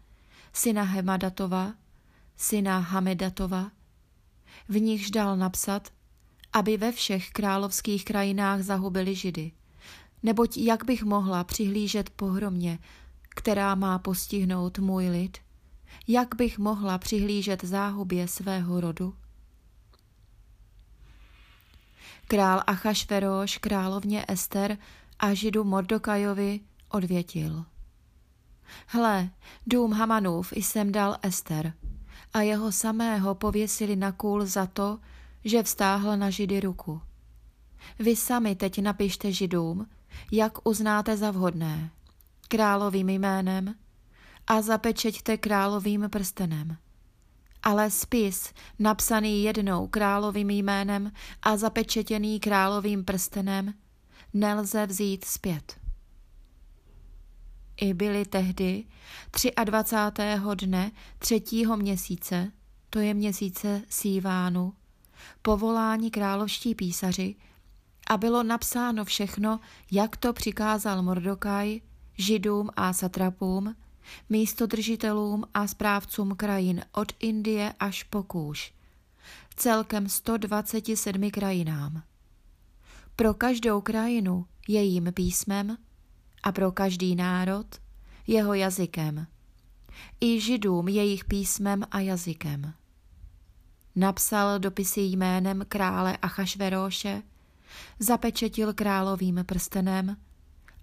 syna 0.52 0.82
Hemadatova, 0.82 1.74
syna 2.36 2.78
Hamedatova, 2.78 3.70
v 4.68 4.80
nichž 4.80 5.10
dal 5.10 5.36
napsat, 5.36 5.92
aby 6.56 6.76
ve 6.76 6.92
všech 6.92 7.30
královských 7.30 8.04
krajinách 8.04 8.62
zahubili 8.62 9.14
židy. 9.14 9.52
Neboť 10.22 10.56
jak 10.56 10.84
bych 10.84 11.02
mohla 11.02 11.44
přihlížet 11.44 12.10
pohromě, 12.10 12.78
která 13.28 13.74
má 13.74 13.98
postihnout 13.98 14.78
můj 14.78 15.08
lid? 15.08 15.38
Jak 16.08 16.34
bych 16.34 16.58
mohla 16.58 16.98
přihlížet 16.98 17.64
záhubě 17.64 18.28
svého 18.28 18.80
rodu? 18.80 19.14
Král 22.28 22.62
Achašveroš 22.66 23.58
královně 23.58 24.24
Ester 24.28 24.78
a 25.18 25.34
židu 25.34 25.64
Mordokajovi 25.64 26.60
odvětil. 26.90 27.64
Hle, 28.86 29.30
dům 29.66 29.92
Hamanův 29.92 30.52
jsem 30.52 30.92
dal 30.92 31.16
Ester 31.22 31.72
a 32.32 32.40
jeho 32.40 32.72
samého 32.72 33.34
pověsili 33.34 33.96
na 33.96 34.12
kůl 34.12 34.46
za 34.46 34.66
to, 34.66 34.98
že 35.46 35.62
vstáhl 35.62 36.16
na 36.16 36.30
židy 36.30 36.60
ruku. 36.60 37.00
Vy 37.98 38.16
sami 38.16 38.54
teď 38.54 38.82
napište 38.82 39.32
židům, 39.32 39.86
jak 40.32 40.68
uznáte 40.68 41.16
za 41.16 41.30
vhodné, 41.30 41.90
královým 42.48 43.08
jménem 43.08 43.74
a 44.46 44.62
zapečeťte 44.62 45.36
královým 45.36 46.10
prstenem. 46.10 46.76
Ale 47.62 47.90
spis, 47.90 48.52
napsaný 48.78 49.42
jednou 49.42 49.86
královým 49.86 50.50
jménem 50.50 51.12
a 51.42 51.56
zapečetěný 51.56 52.40
královým 52.40 53.04
prstenem, 53.04 53.74
nelze 54.34 54.86
vzít 54.86 55.24
zpět. 55.24 55.80
I 57.76 57.94
byli 57.94 58.24
tehdy 58.24 58.84
23. 59.64 60.22
dne 60.54 60.92
třetího 61.18 61.76
měsíce, 61.76 62.52
to 62.90 62.98
je 62.98 63.14
měsíce 63.14 63.82
Sívánu, 63.88 64.74
povolání 65.42 66.10
královští 66.10 66.74
písaři 66.74 67.34
a 68.06 68.16
bylo 68.16 68.42
napsáno 68.42 69.04
všechno, 69.04 69.60
jak 69.90 70.16
to 70.16 70.32
přikázal 70.32 71.02
Mordokaj, 71.02 71.80
židům 72.18 72.70
a 72.76 72.92
satrapům, 72.92 73.76
místodržitelům 74.28 75.44
a 75.54 75.66
správcům 75.66 76.36
krajin 76.36 76.82
od 76.92 77.12
Indie 77.20 77.74
až 77.80 78.02
po 78.02 78.22
Kůž, 78.22 78.72
celkem 79.56 80.08
127 80.08 81.30
krajinám. 81.30 82.02
Pro 83.16 83.34
každou 83.34 83.80
krajinu 83.80 84.46
jejím 84.68 85.12
písmem 85.12 85.78
a 86.42 86.52
pro 86.52 86.72
každý 86.72 87.16
národ 87.16 87.66
jeho 88.26 88.54
jazykem, 88.54 89.26
i 90.20 90.40
židům 90.40 90.88
jejich 90.88 91.24
písmem 91.24 91.84
a 91.90 92.00
jazykem. 92.00 92.74
Napsal 93.96 94.58
dopisy 94.58 95.00
jménem 95.00 95.64
krále 95.68 96.16
Achašveroše, 96.16 97.22
zapečetil 97.98 98.74
královým 98.74 99.44
prstenem 99.46 100.16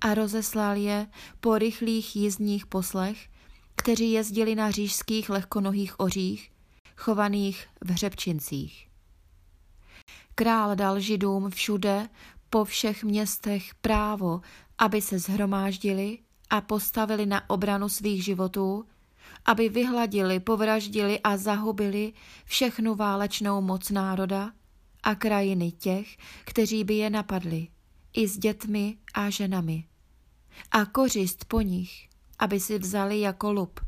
a 0.01 0.14
rozeslal 0.14 0.76
je 0.76 1.07
po 1.39 1.57
rychlých 1.57 2.16
jízdních 2.16 2.66
poslech, 2.66 3.30
kteří 3.76 4.11
jezdili 4.11 4.55
na 4.55 4.72
řížských 4.72 5.30
lehkonohých 5.30 5.99
ořích, 5.99 6.51
chovaných 6.97 7.68
v 7.82 7.91
hřebčincích. 7.91 8.88
Král 10.36 10.76
dal 10.76 10.99
židům 10.99 11.49
všude, 11.49 12.09
po 12.49 12.66
všech 12.66 13.03
městech 13.03 13.76
právo, 13.76 14.41
aby 14.78 15.01
se 15.01 15.20
zhromáždili 15.20 16.20
a 16.49 16.61
postavili 16.61 17.26
na 17.26 17.49
obranu 17.49 17.89
svých 17.89 18.24
životů, 18.24 18.86
aby 19.46 19.70
vyhladili, 19.70 20.39
povraždili 20.39 21.20
a 21.20 21.38
zahubili 21.38 22.14
všechnu 22.46 22.96
válečnou 22.96 23.62
moc 23.62 23.89
národa 23.89 24.52
a 25.04 25.16
krajiny 25.16 25.72
těch, 25.72 26.18
kteří 26.46 26.84
by 26.84 26.94
je 26.94 27.10
napadli, 27.10 27.68
i 28.14 28.28
s 28.28 28.38
dětmi 28.38 28.98
a 29.14 29.30
ženami. 29.30 29.84
A 30.72 30.86
kořist 30.86 31.46
po 31.46 31.62
nich, 31.62 32.10
aby 32.39 32.60
si 32.60 32.80
vzali 32.80 33.20
jako 33.20 33.52
lup. 33.52 33.80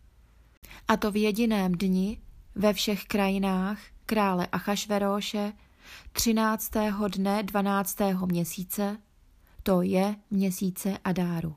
A 0.88 0.98
to 0.98 1.12
v 1.12 1.16
jediném 1.16 1.72
dni 1.72 2.22
ve 2.56 2.74
všech 2.74 3.06
krajinách 3.06 3.80
krále 4.06 4.48
Achašveróše 4.48 5.54
13. 6.12 6.72
dne 7.08 7.44
12. 7.44 7.98
měsíce, 8.26 8.98
to 9.64 9.82
je 9.82 10.16
měsíce 10.32 10.98
Adáru. 11.04 11.56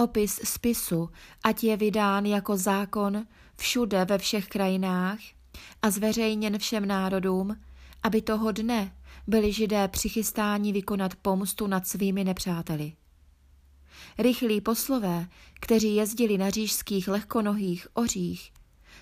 Opis 0.00 0.40
spisu, 0.44 1.10
ať 1.44 1.64
je 1.64 1.76
vydán 1.76 2.26
jako 2.26 2.56
zákon 2.56 3.26
všude 3.56 4.04
ve 4.04 4.18
všech 4.18 4.46
krajinách 4.46 5.18
a 5.82 5.90
zveřejněn 5.90 6.58
všem 6.58 6.88
národům, 6.88 7.56
aby 8.02 8.22
toho 8.22 8.52
dne 8.52 8.96
byli 9.26 9.52
židé 9.52 9.88
přichystáni 9.88 10.72
vykonat 10.72 11.14
pomstu 11.14 11.66
nad 11.66 11.86
svými 11.86 12.24
nepřáteli. 12.24 12.92
Rychlí 14.18 14.60
poslové, 14.60 15.28
kteří 15.60 15.94
jezdili 15.94 16.38
na 16.38 16.50
řížských 16.50 17.08
lehkonohých 17.08 17.88
ořích, 17.92 18.52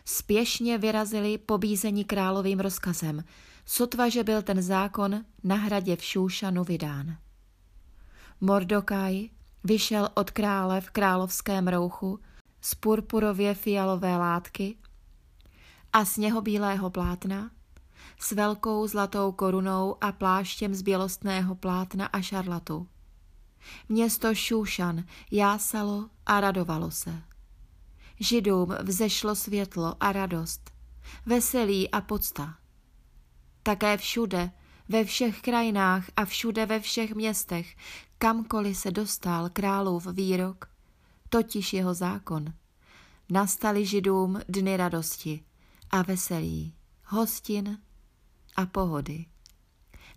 spěšně 0.05 0.78
vyrazili 0.78 1.38
pobízení 1.38 2.05
královým 2.05 2.61
rozkazem, 2.61 3.24
sotva, 3.66 4.09
že 4.09 4.24
byl 4.24 4.42
ten 4.42 4.62
zákon 4.62 5.24
na 5.44 5.57
hradě 5.57 5.96
v 5.96 6.05
Šúšanu 6.05 6.64
vydán. 6.64 7.16
Mordokaj 8.40 9.28
vyšel 9.64 10.09
od 10.14 10.30
krále 10.30 10.80
v 10.80 10.90
královském 10.90 11.68
rouchu 11.68 12.20
z 12.61 12.74
purpurově 12.74 13.54
fialové 13.54 14.16
látky 14.16 14.76
a 15.92 16.04
sněhobílého 16.04 16.90
plátna, 16.90 17.50
s 18.20 18.32
velkou 18.32 18.86
zlatou 18.86 19.32
korunou 19.32 19.96
a 20.00 20.12
pláštěm 20.12 20.74
z 20.74 20.82
bělostného 20.82 21.54
plátna 21.54 22.06
a 22.06 22.20
šarlatu. 22.20 22.88
Město 23.88 24.34
Šúšan 24.34 25.04
jásalo 25.30 26.11
a 26.26 26.40
radovalo 26.40 26.90
se. 26.90 27.22
Židům 28.20 28.74
vzešlo 28.82 29.34
světlo 29.34 29.96
a 30.00 30.12
radost, 30.12 30.70
veselí 31.26 31.90
a 31.90 32.00
podsta. 32.00 32.54
Také 33.62 33.96
všude, 33.96 34.50
ve 34.88 35.04
všech 35.04 35.40
krajinách 35.40 36.04
a 36.16 36.24
všude 36.24 36.66
ve 36.66 36.80
všech 36.80 37.14
městech, 37.14 37.76
kamkoliv 38.18 38.76
se 38.76 38.90
dostal 38.90 39.50
králův 39.50 40.06
výrok, 40.06 40.70
totiž 41.28 41.72
jeho 41.72 41.94
zákon, 41.94 42.44
nastali 43.30 43.86
židům 43.86 44.40
dny 44.48 44.76
radosti 44.76 45.44
a 45.90 46.02
veselí, 46.02 46.74
hostin 47.04 47.78
a 48.56 48.66
pohody. 48.66 49.26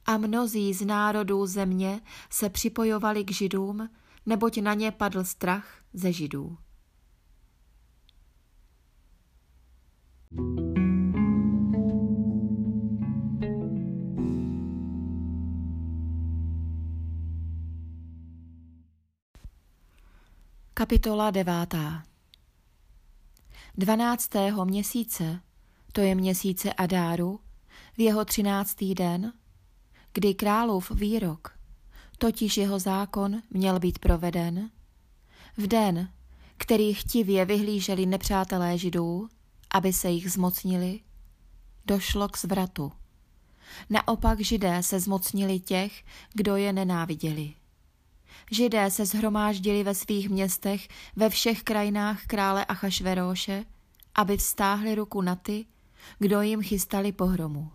A 0.06 0.18
mnozí 0.18 0.74
z 0.74 0.86
národů 0.86 1.46
země 1.46 2.02
se 2.30 2.50
připojovali 2.50 3.24
k 3.24 3.32
židům, 3.32 3.90
neboť 4.26 4.58
na 4.58 4.74
ně 4.74 4.92
padl 4.92 5.24
strach 5.24 5.82
ze 5.94 6.14
židů. 6.14 6.58
Kapitola 20.82 21.32
devátá 21.32 22.04
Dvanáctého 23.78 24.66
měsíce, 24.66 25.40
to 25.94 26.02
je 26.02 26.16
měsíce 26.16 26.74
Adáru, 26.74 27.40
v 27.98 28.00
jeho 28.00 28.26
třináctý 28.26 28.96
den, 28.96 29.34
kdy 30.14 30.34
králův 30.34 30.92
výrok, 30.92 31.60
totiž 32.18 32.58
jeho 32.58 32.80
zákon, 32.80 33.42
měl 33.50 33.80
být 33.80 34.00
proveden, 34.00 34.72
v 35.58 35.68
den, 35.68 36.10
který 36.58 36.94
chtivě 36.94 37.46
vyhlíželi 37.46 38.06
nepřátelé 38.06 38.78
židů, 38.78 39.28
aby 39.72 39.94
se 39.94 40.10
jich 40.10 40.32
zmocnili, 40.32 41.00
došlo 41.86 42.30
k 42.30 42.38
zvratu. 42.38 42.92
Naopak 43.90 44.40
židé 44.40 44.84
se 44.84 45.00
zmocnili 45.00 45.60
těch, 45.60 46.04
kdo 46.34 46.56
je 46.56 46.74
nenáviděli. 46.74 47.61
Židé 48.52 48.92
se 48.92 49.06
zhromáždili 49.06 49.84
ve 49.84 49.96
svých 49.96 50.30
městech 50.30 50.88
ve 51.16 51.30
všech 51.30 51.64
krajinách 51.64 52.26
krále 52.26 52.66
Achašveróše, 52.66 53.66
aby 54.16 54.38
vztáhli 54.38 54.96
ruku 54.96 55.22
na 55.22 55.36
ty, 55.36 55.66
kdo 56.20 56.42
jim 56.42 56.62
chystali 56.62 57.12
pohromu. 57.12 57.72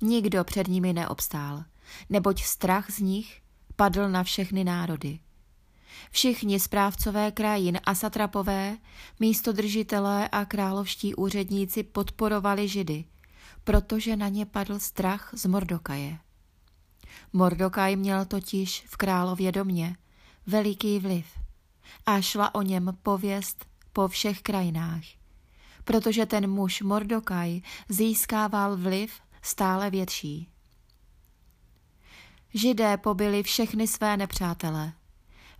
Nikdo 0.00 0.44
před 0.44 0.68
nimi 0.68 0.92
neobstál, 0.92 1.64
neboť 2.10 2.42
strach 2.42 2.90
z 2.90 2.98
nich 2.98 3.42
padl 3.76 4.08
na 4.08 4.22
všechny 4.24 4.64
národy. 4.64 5.18
Všichni 6.10 6.60
správcové 6.60 7.32
krajin 7.32 7.80
a 7.84 7.94
satrapové, 7.94 8.78
místodržitelé 9.20 10.28
a 10.28 10.44
královští 10.44 11.14
úředníci 11.14 11.82
podporovali 11.82 12.68
židy, 12.68 13.04
protože 13.64 14.16
na 14.16 14.28
ně 14.28 14.46
padl 14.46 14.78
strach 14.78 15.30
z 15.34 15.46
Mordokaje. 15.46 16.18
Mordokaj 17.32 17.96
měl 17.96 18.24
totiž 18.24 18.84
v 18.88 18.96
králově 18.96 19.52
domě 19.52 19.96
veliký 20.46 20.98
vliv 20.98 21.26
a 22.06 22.20
šla 22.20 22.54
o 22.54 22.62
něm 22.62 22.98
pověst 23.02 23.66
po 23.92 24.08
všech 24.08 24.42
krajinách, 24.42 25.02
protože 25.84 26.26
ten 26.26 26.50
muž 26.50 26.82
Mordokaj 26.82 27.60
získával 27.88 28.76
vliv 28.76 29.12
stále 29.42 29.90
větší. 29.90 30.48
Židé 32.54 32.96
pobili 32.96 33.42
všechny 33.42 33.86
své 33.86 34.16
nepřátele, 34.16 34.92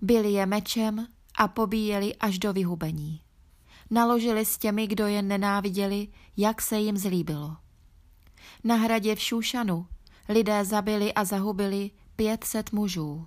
byli 0.03 0.33
je 0.33 0.47
mečem 0.47 1.07
a 1.35 1.49
pobíjeli 1.49 2.17
až 2.17 2.39
do 2.39 2.53
vyhubení. 2.53 3.21
Naložili 3.91 4.45
s 4.45 4.59
těmi, 4.59 4.87
kdo 4.87 5.07
je 5.07 5.23
nenáviděli, 5.23 6.09
jak 6.37 6.63
se 6.63 6.79
jim 6.79 6.97
zlíbilo. 6.97 7.57
Na 8.65 8.75
hradě 8.75 9.15
v 9.15 9.21
Šúšanu 9.21 9.87
lidé 10.31 10.65
zabili 10.65 11.15
a 11.15 11.25
zahubili 11.25 11.91
pětset 12.17 12.73
mužů. 12.73 13.27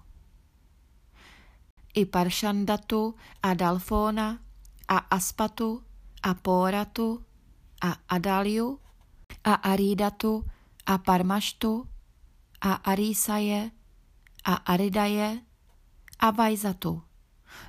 I 1.93 2.05
Paršandatu 2.05 3.15
a 3.43 3.53
Dalfona 3.53 4.39
a 4.87 4.97
Aspatu 4.97 5.83
a 6.23 6.33
Póratu 6.33 7.25
a 7.81 7.95
Adaliu 8.09 8.79
a 9.43 9.53
Arídatu 9.53 10.45
a 10.85 10.97
Parmaštu 10.97 11.87
a 12.61 12.73
Arísaje 12.73 13.71
a 14.45 14.53
Aridaje 14.53 15.41
a 16.19 16.31
Vajzatu, 16.31 17.01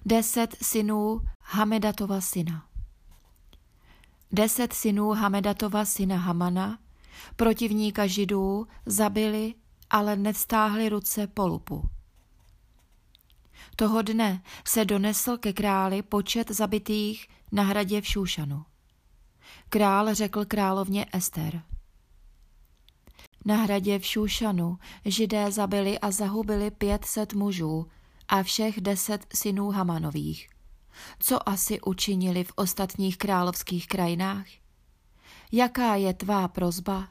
deset 0.05 0.57
synů 0.62 1.20
Hamedatova 1.41 2.20
syna. 2.20 2.68
Deset 4.32 4.72
synů 4.72 5.11
Hamedatova 5.11 5.85
syna 5.85 6.16
Hamana 6.16 6.78
Protivníka 7.37 8.07
židů 8.07 8.66
zabili, 8.87 9.55
ale 9.91 10.16
nevstáhli 10.16 10.89
ruce 10.89 11.27
polupu. 11.27 11.89
Toho 13.77 14.03
dne 14.03 14.43
se 14.66 14.85
donesl 14.85 15.37
ke 15.37 15.53
králi 15.53 16.03
počet 16.03 16.51
zabitých 16.51 17.29
na 17.53 17.62
hradě 17.62 18.01
v 18.01 18.07
Šúšanu. 18.07 18.64
Král 19.68 20.14
řekl 20.14 20.45
královně 20.45 21.07
Ester. 21.12 21.62
Na 23.45 23.57
hradě 23.57 23.99
v 23.99 24.07
Šúšanu 24.07 24.79
židé 25.05 25.53
zabili 25.53 25.99
a 25.99 26.11
zahubili 26.11 26.70
pětset 26.70 27.35
mužů 27.35 27.87
a 28.29 28.43
všech 28.43 28.81
deset 28.81 29.27
synů 29.35 29.70
Hamanových. 29.70 30.49
Co 31.18 31.49
asi 31.49 31.81
učinili 31.81 32.45
v 32.45 32.53
ostatních 32.57 33.18
královských 33.18 33.89
krajinách? 33.89 34.47
Jaká 35.53 35.95
je 35.95 36.14
tvá 36.14 36.49
prozba? 36.49 37.09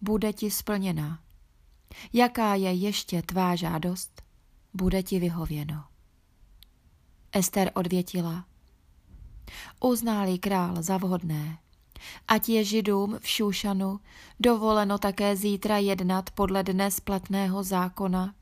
Bude 0.00 0.32
ti 0.32 0.50
splněna. 0.50 1.20
Jaká 2.12 2.54
je 2.54 2.72
ještě 2.72 3.22
tvá 3.22 3.56
žádost? 3.56 4.22
Bude 4.74 5.02
ti 5.02 5.18
vyhověno. 5.18 5.84
Ester 7.32 7.70
odvětila. 7.74 8.44
Uználi 9.80 10.38
král 10.38 10.82
za 10.82 10.96
vhodné, 10.96 11.58
ať 12.28 12.48
je 12.48 12.64
židům 12.64 13.18
v 13.20 13.28
Šúšanu 13.28 14.00
dovoleno 14.40 14.98
také 14.98 15.36
zítra 15.36 15.78
jednat 15.78 16.30
podle 16.30 16.62
dnes 16.62 17.00
platného 17.00 17.62
zákona 17.62 18.34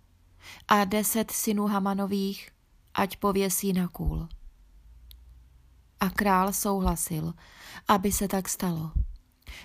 a 0.68 0.84
deset 0.84 1.30
synů 1.30 1.66
Hamanových, 1.66 2.50
ať 2.94 3.16
pověsí 3.16 3.72
na 3.72 3.88
kůl. 3.88 4.28
A 6.00 6.11
král 6.11 6.52
souhlasil, 6.52 7.34
aby 7.88 8.12
se 8.12 8.28
tak 8.28 8.48
stalo. 8.48 9.03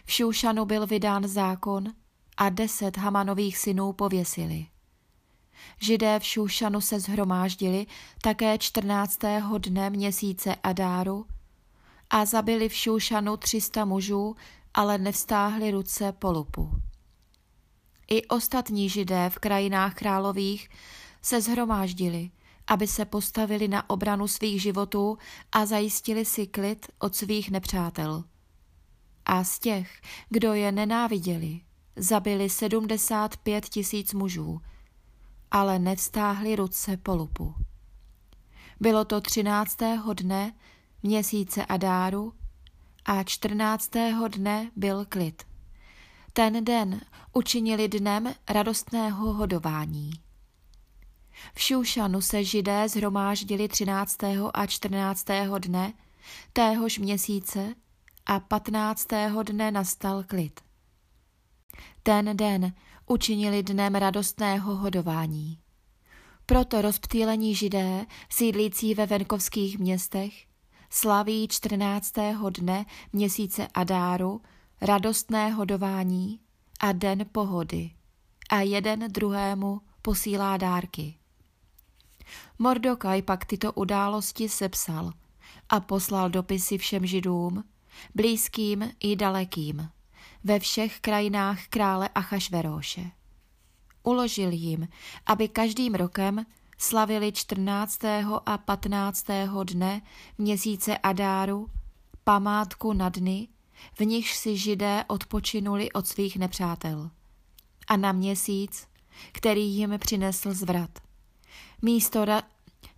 V 0.05 0.11
Šúšanu 0.11 0.65
byl 0.65 0.87
vydán 0.87 1.27
zákon 1.27 1.83
a 2.37 2.49
deset 2.49 2.97
Hamanových 2.97 3.57
synů 3.57 3.93
pověsili. 3.93 4.67
Židé 5.81 6.19
v 6.19 6.25
Šušanu 6.25 6.81
se 6.81 6.99
zhromáždili 6.99 7.85
také 8.21 8.57
14. 8.57 9.19
dne 9.57 9.89
měsíce 9.89 10.55
Adáru 10.63 11.25
a 12.09 12.25
zabili 12.25 12.69
v 12.69 12.73
Šušanu 12.73 13.37
300 13.37 13.85
mužů, 13.85 14.35
ale 14.73 14.97
nevstáhli 14.97 15.71
ruce 15.71 16.11
po 16.11 16.31
lupu. 16.31 16.71
I 18.07 18.25
ostatní 18.27 18.89
židé 18.89 19.29
v 19.29 19.39
krajinách 19.39 19.93
králových 19.93 20.69
se 21.21 21.41
zhromáždili, 21.41 22.31
aby 22.67 22.87
se 22.87 23.05
postavili 23.05 23.67
na 23.67 23.89
obranu 23.89 24.27
svých 24.27 24.61
životů 24.61 25.17
a 25.51 25.65
zajistili 25.65 26.25
si 26.25 26.47
klid 26.47 26.87
od 26.99 27.15
svých 27.15 27.51
nepřátel. 27.51 28.23
A 29.31 29.43
z 29.43 29.59
těch, 29.59 30.01
kdo 30.29 30.53
je 30.53 30.71
nenáviděli, 30.71 31.61
zabili 31.95 32.49
75 32.49 33.65
tisíc 33.65 34.13
mužů, 34.13 34.61
ale 35.51 35.79
nevstáhli 35.79 36.55
ruce 36.55 36.97
po 36.97 37.15
lupu. 37.15 37.55
Bylo 38.79 39.05
to 39.05 39.21
13. 39.21 39.77
dne 40.13 40.53
měsíce 41.03 41.65
Adáru 41.65 42.33
a 43.05 43.23
14. 43.23 43.91
dne 44.27 44.71
byl 44.75 45.05
klid. 45.09 45.43
Ten 46.33 46.65
den 46.65 47.01
učinili 47.33 47.87
dnem 47.87 48.33
radostného 48.49 49.33
hodování. 49.33 50.11
V 51.53 51.61
Šušanu 51.61 52.21
se 52.21 52.43
židé 52.43 52.89
zhromáždili 52.89 53.67
13. 53.67 54.17
a 54.53 54.65
14. 54.65 55.25
dne 55.59 55.93
téhož 56.53 56.99
měsíce 56.99 57.75
a 58.29 58.39
15. 58.39 59.07
dne 59.43 59.71
nastal 59.71 60.23
klid. 60.23 60.59
Ten 62.03 62.37
den 62.37 62.73
učinili 63.05 63.63
dnem 63.63 63.95
radostného 63.95 64.75
hodování. 64.75 65.59
Proto 66.45 66.81
rozptýlení 66.81 67.55
židé, 67.55 68.05
sídlící 68.29 68.93
ve 68.93 69.05
venkovských 69.05 69.79
městech, 69.79 70.45
slaví 70.89 71.47
14. 71.47 72.13
dne 72.49 72.85
měsíce 73.13 73.67
Adáru 73.73 74.41
radostné 74.81 75.49
hodování 75.51 76.39
a 76.79 76.91
den 76.91 77.25
pohody 77.31 77.91
a 78.49 78.61
jeden 78.61 79.11
druhému 79.11 79.81
posílá 80.01 80.57
dárky. 80.57 81.15
Mordokaj 82.59 83.21
pak 83.21 83.45
tyto 83.45 83.73
události 83.73 84.49
sepsal 84.49 85.11
a 85.69 85.79
poslal 85.79 86.29
dopisy 86.29 86.77
všem 86.77 87.05
židům, 87.05 87.63
blízkým 88.15 88.91
i 88.99 89.15
dalekým, 89.15 89.89
ve 90.43 90.59
všech 90.59 90.99
krajinách 90.99 91.67
krále 91.67 92.09
Achašveróše. 92.15 93.11
Uložil 94.03 94.51
jim, 94.51 94.87
aby 95.25 95.47
každým 95.47 95.95
rokem 95.95 96.45
slavili 96.77 97.31
14. 97.31 97.99
a 98.45 98.57
15. 98.57 99.25
dne 99.63 100.01
měsíce 100.37 100.97
Adáru 100.97 101.69
památku 102.23 102.93
na 102.93 103.09
dny, 103.09 103.47
v 103.99 104.05
nichž 104.05 104.37
si 104.37 104.57
židé 104.57 105.03
odpočinuli 105.07 105.91
od 105.91 106.07
svých 106.07 106.37
nepřátel. 106.37 107.09
A 107.87 107.97
na 107.97 108.11
měsíc, 108.11 108.87
který 109.31 109.65
jim 109.65 109.99
přinesl 109.99 110.53
zvrat. 110.53 110.89
Místo, 111.81 112.23
ra- 112.23 112.43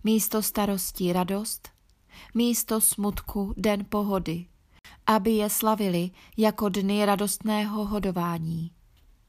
místo 0.04 0.42
starosti 0.42 1.12
radost, 1.12 1.68
místo 2.34 2.80
smutku 2.80 3.54
den 3.56 3.84
pohody, 3.88 4.46
aby 5.06 5.30
je 5.30 5.50
slavili 5.50 6.10
jako 6.36 6.68
dny 6.68 7.04
radostného 7.04 7.84
hodování 7.84 8.70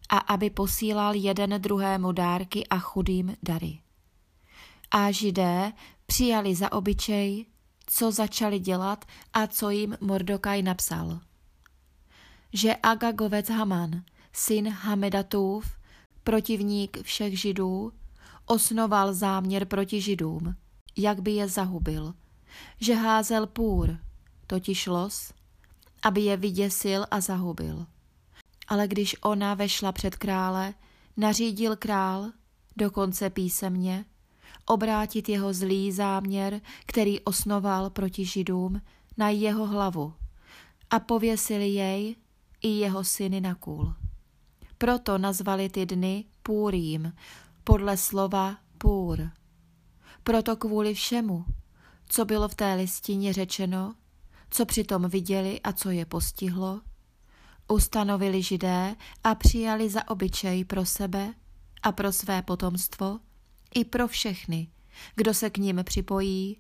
a 0.09 0.17
aby 0.17 0.49
posílal 0.49 1.15
jeden 1.15 1.61
druhému 1.61 2.11
dárky 2.11 2.67
a 2.67 2.79
chudým 2.79 3.35
dary. 3.43 3.79
A 4.91 5.11
židé 5.11 5.73
přijali 6.05 6.55
za 6.55 6.71
obyčej, 6.71 7.45
co 7.85 8.11
začali 8.11 8.59
dělat 8.59 9.05
a 9.33 9.47
co 9.47 9.69
jim 9.69 9.97
Mordokaj 10.01 10.61
napsal. 10.63 11.19
Že 12.53 12.75
Agagovec 12.75 13.49
Haman, 13.49 14.03
syn 14.33 14.69
Hamedatův, 14.69 15.77
protivník 16.23 17.01
všech 17.01 17.39
židů, 17.39 17.91
osnoval 18.45 19.13
záměr 19.13 19.65
proti 19.65 20.01
židům, 20.01 20.55
jak 20.97 21.21
by 21.21 21.31
je 21.31 21.47
zahubil, 21.47 22.13
že 22.79 22.95
házel 22.95 23.47
půr, 23.47 23.97
totiž 24.47 24.87
los, 24.87 25.33
aby 26.03 26.21
je 26.21 26.37
vyděsil 26.37 27.05
a 27.11 27.21
zahubil. 27.21 27.85
Ale 28.67 28.87
když 28.87 29.15
ona 29.21 29.53
vešla 29.53 29.91
před 29.91 30.15
krále, 30.15 30.73
nařídil 31.17 31.75
král, 31.75 32.31
dokonce 32.77 33.29
písemně, 33.29 34.05
obrátit 34.65 35.29
jeho 35.29 35.53
zlý 35.53 35.91
záměr, 35.91 36.61
který 36.85 37.19
osnoval 37.19 37.89
proti 37.89 38.25
židům, 38.25 38.81
na 39.17 39.29
jeho 39.29 39.67
hlavu 39.67 40.13
a 40.89 40.99
pověsili 40.99 41.69
jej 41.69 42.15
i 42.61 42.67
jeho 42.67 43.03
syny 43.03 43.41
na 43.41 43.55
kůl. 43.55 43.93
Proto 44.77 45.17
nazvali 45.17 45.69
ty 45.69 45.85
dny 45.85 46.25
Půrým, 46.43 47.13
podle 47.63 47.97
slova 47.97 48.57
půr. 48.77 49.29
Proto 50.23 50.55
kvůli 50.55 50.93
všemu, 50.93 51.45
co 52.09 52.25
bylo 52.25 52.47
v 52.47 52.55
té 52.55 52.73
listině 52.73 53.33
řečeno, 53.33 53.95
co 54.53 54.65
přitom 54.65 55.09
viděli 55.09 55.61
a 55.61 55.73
co 55.73 55.89
je 55.89 56.05
postihlo, 56.05 56.81
ustanovili 57.67 58.43
židé 58.43 58.95
a 59.23 59.35
přijali 59.35 59.89
za 59.89 60.09
obyčej 60.09 60.65
pro 60.65 60.85
sebe 60.85 61.33
a 61.83 61.91
pro 61.91 62.11
své 62.11 62.41
potomstvo 62.41 63.19
i 63.75 63.85
pro 63.85 64.07
všechny, 64.07 64.67
kdo 65.15 65.33
se 65.33 65.49
k 65.49 65.57
ním 65.57 65.81
připojí, 65.83 66.59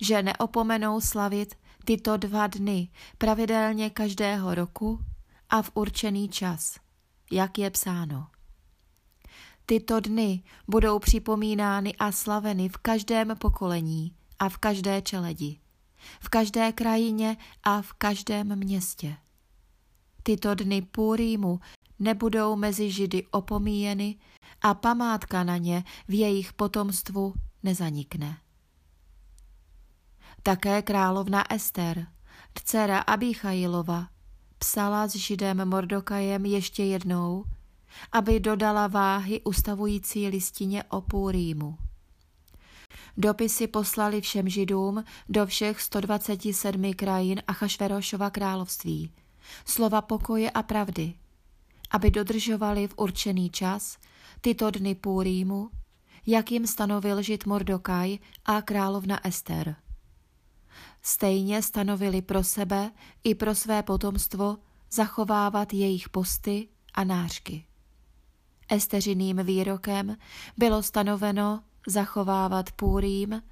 že 0.00 0.22
neopomenou 0.22 1.00
slavit 1.00 1.54
tyto 1.84 2.16
dva 2.16 2.46
dny 2.46 2.88
pravidelně 3.18 3.90
každého 3.90 4.54
roku 4.54 5.00
a 5.50 5.62
v 5.62 5.70
určený 5.74 6.28
čas, 6.28 6.78
jak 7.30 7.58
je 7.58 7.70
psáno. 7.70 8.26
Tyto 9.66 10.00
dny 10.00 10.42
budou 10.68 10.98
připomínány 10.98 11.96
a 11.96 12.12
slaveny 12.12 12.68
v 12.68 12.76
každém 12.76 13.36
pokolení 13.36 14.14
a 14.38 14.48
v 14.48 14.56
každé 14.56 15.02
čeledi, 15.02 15.58
v 16.20 16.28
každé 16.28 16.72
krajině 16.72 17.36
a 17.62 17.82
v 17.82 17.92
každém 17.92 18.56
městě. 18.56 19.16
Tyto 20.22 20.54
dny 20.54 20.82
Půrýmu 20.82 21.60
nebudou 21.98 22.56
mezi 22.56 22.90
Židy 22.90 23.26
opomíjeny 23.30 24.16
a 24.62 24.74
památka 24.74 25.44
na 25.44 25.56
ně 25.56 25.84
v 26.08 26.18
jejich 26.18 26.52
potomstvu 26.52 27.34
nezanikne. 27.62 28.38
Také 30.42 30.82
královna 30.82 31.52
Ester, 31.52 32.06
dcera 32.54 32.98
Abichajilova, 32.98 34.08
psala 34.58 35.08
s 35.08 35.16
Židem 35.16 35.68
Mordokajem 35.68 36.46
ještě 36.46 36.84
jednou– 36.84 37.44
aby 38.12 38.40
dodala 38.40 38.86
váhy 38.86 39.40
ustavující 39.40 40.28
listině 40.28 40.84
o 40.84 41.00
Půrýmu. 41.00 41.76
Dopisy 43.20 43.66
poslali 43.66 44.20
všem 44.20 44.48
židům 44.48 45.04
do 45.28 45.46
všech 45.46 45.80
127 45.80 46.94
krajin 46.94 47.42
a 47.46 47.52
Chašverošova 47.52 48.30
království. 48.30 49.12
Slova 49.64 50.02
pokoje 50.02 50.50
a 50.50 50.62
pravdy, 50.62 51.14
aby 51.90 52.10
dodržovali 52.10 52.88
v 52.88 52.94
určený 52.96 53.50
čas 53.50 53.98
tyto 54.40 54.70
dny 54.70 54.94
Půrýmu, 54.94 55.70
jak 56.26 56.52
jim 56.52 56.66
stanovil 56.66 57.22
žid 57.22 57.46
Mordokaj 57.46 58.18
a 58.44 58.62
královna 58.62 59.26
Ester. 59.26 59.76
Stejně 61.02 61.62
stanovili 61.62 62.22
pro 62.22 62.44
sebe 62.44 62.90
i 63.24 63.34
pro 63.34 63.54
své 63.54 63.82
potomstvo 63.82 64.58
zachovávat 64.90 65.74
jejich 65.74 66.08
posty 66.08 66.68
a 66.94 67.04
nářky. 67.04 67.64
Esteřiným 68.68 69.36
výrokem 69.36 70.16
bylo 70.56 70.82
stanoveno 70.82 71.62
zachovávat 71.88 72.72
půrým 72.72 73.42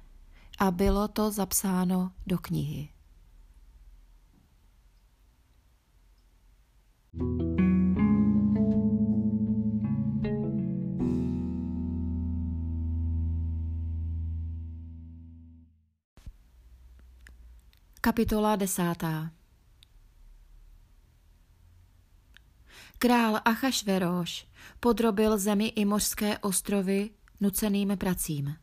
a 0.59 0.71
bylo 0.71 1.07
to 1.07 1.31
zapsáno 1.31 2.11
do 2.27 2.37
knihy. 2.37 2.89
Kapitola 18.01 18.55
desátá 18.55 19.31
Král 22.99 23.39
Achašveroš 23.45 24.47
podrobil 24.79 25.37
zemi 25.37 25.67
i 25.67 25.85
mořské 25.85 26.37
ostrovy 26.37 27.09
nuceným 27.39 27.97
pracím. 27.97 28.55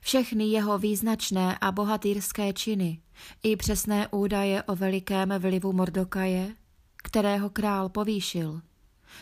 Všechny 0.00 0.44
jeho 0.44 0.78
význačné 0.78 1.58
a 1.58 1.72
bohatýrské 1.72 2.52
činy 2.52 3.02
i 3.42 3.56
přesné 3.56 4.08
údaje 4.08 4.62
o 4.62 4.76
velikém 4.76 5.34
vlivu 5.38 5.72
Mordokaje, 5.72 6.54
kterého 6.96 7.50
král 7.50 7.88
povýšil, 7.88 8.60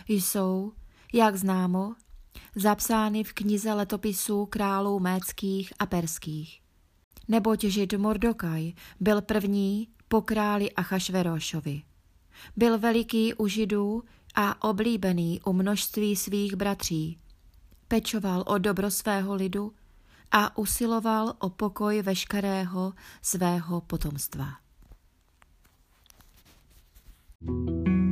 jsou, 0.09 0.73
jak 1.13 1.37
známo, 1.37 1.95
zapsány 2.57 3.25
v 3.25 3.33
knize 3.33 3.73
letopisů 3.73 4.47
králů 4.47 5.01
méckých 5.01 5.73
a 5.79 5.87
perských. 5.87 6.61
Neboť 7.29 7.65
žid 7.65 7.93
Mordokaj 7.93 8.73
byl 9.01 9.23
první 9.23 9.89
po 10.09 10.23
králi 10.23 10.73
Achašverošovi. 10.73 11.83
Byl 12.57 12.79
veliký 12.79 13.35
u 13.35 13.47
židů 13.47 14.03
a 14.35 14.69
oblíbený 14.69 15.41
u 15.45 15.53
množství 15.53 16.17
svých 16.17 16.55
bratří. 16.55 17.19
Pečoval 17.89 18.45
o 18.47 18.59
dobro 18.59 18.91
svého 18.91 19.35
lidu 19.35 19.73
a 20.33 20.59
usiloval 20.59 21.37
o 21.39 21.51
pokoj 21.51 22.03
veškerého 22.03 22.93
svého 23.23 23.81
potomstva. 23.81 24.59
thank 27.47 27.89
you 27.89 28.06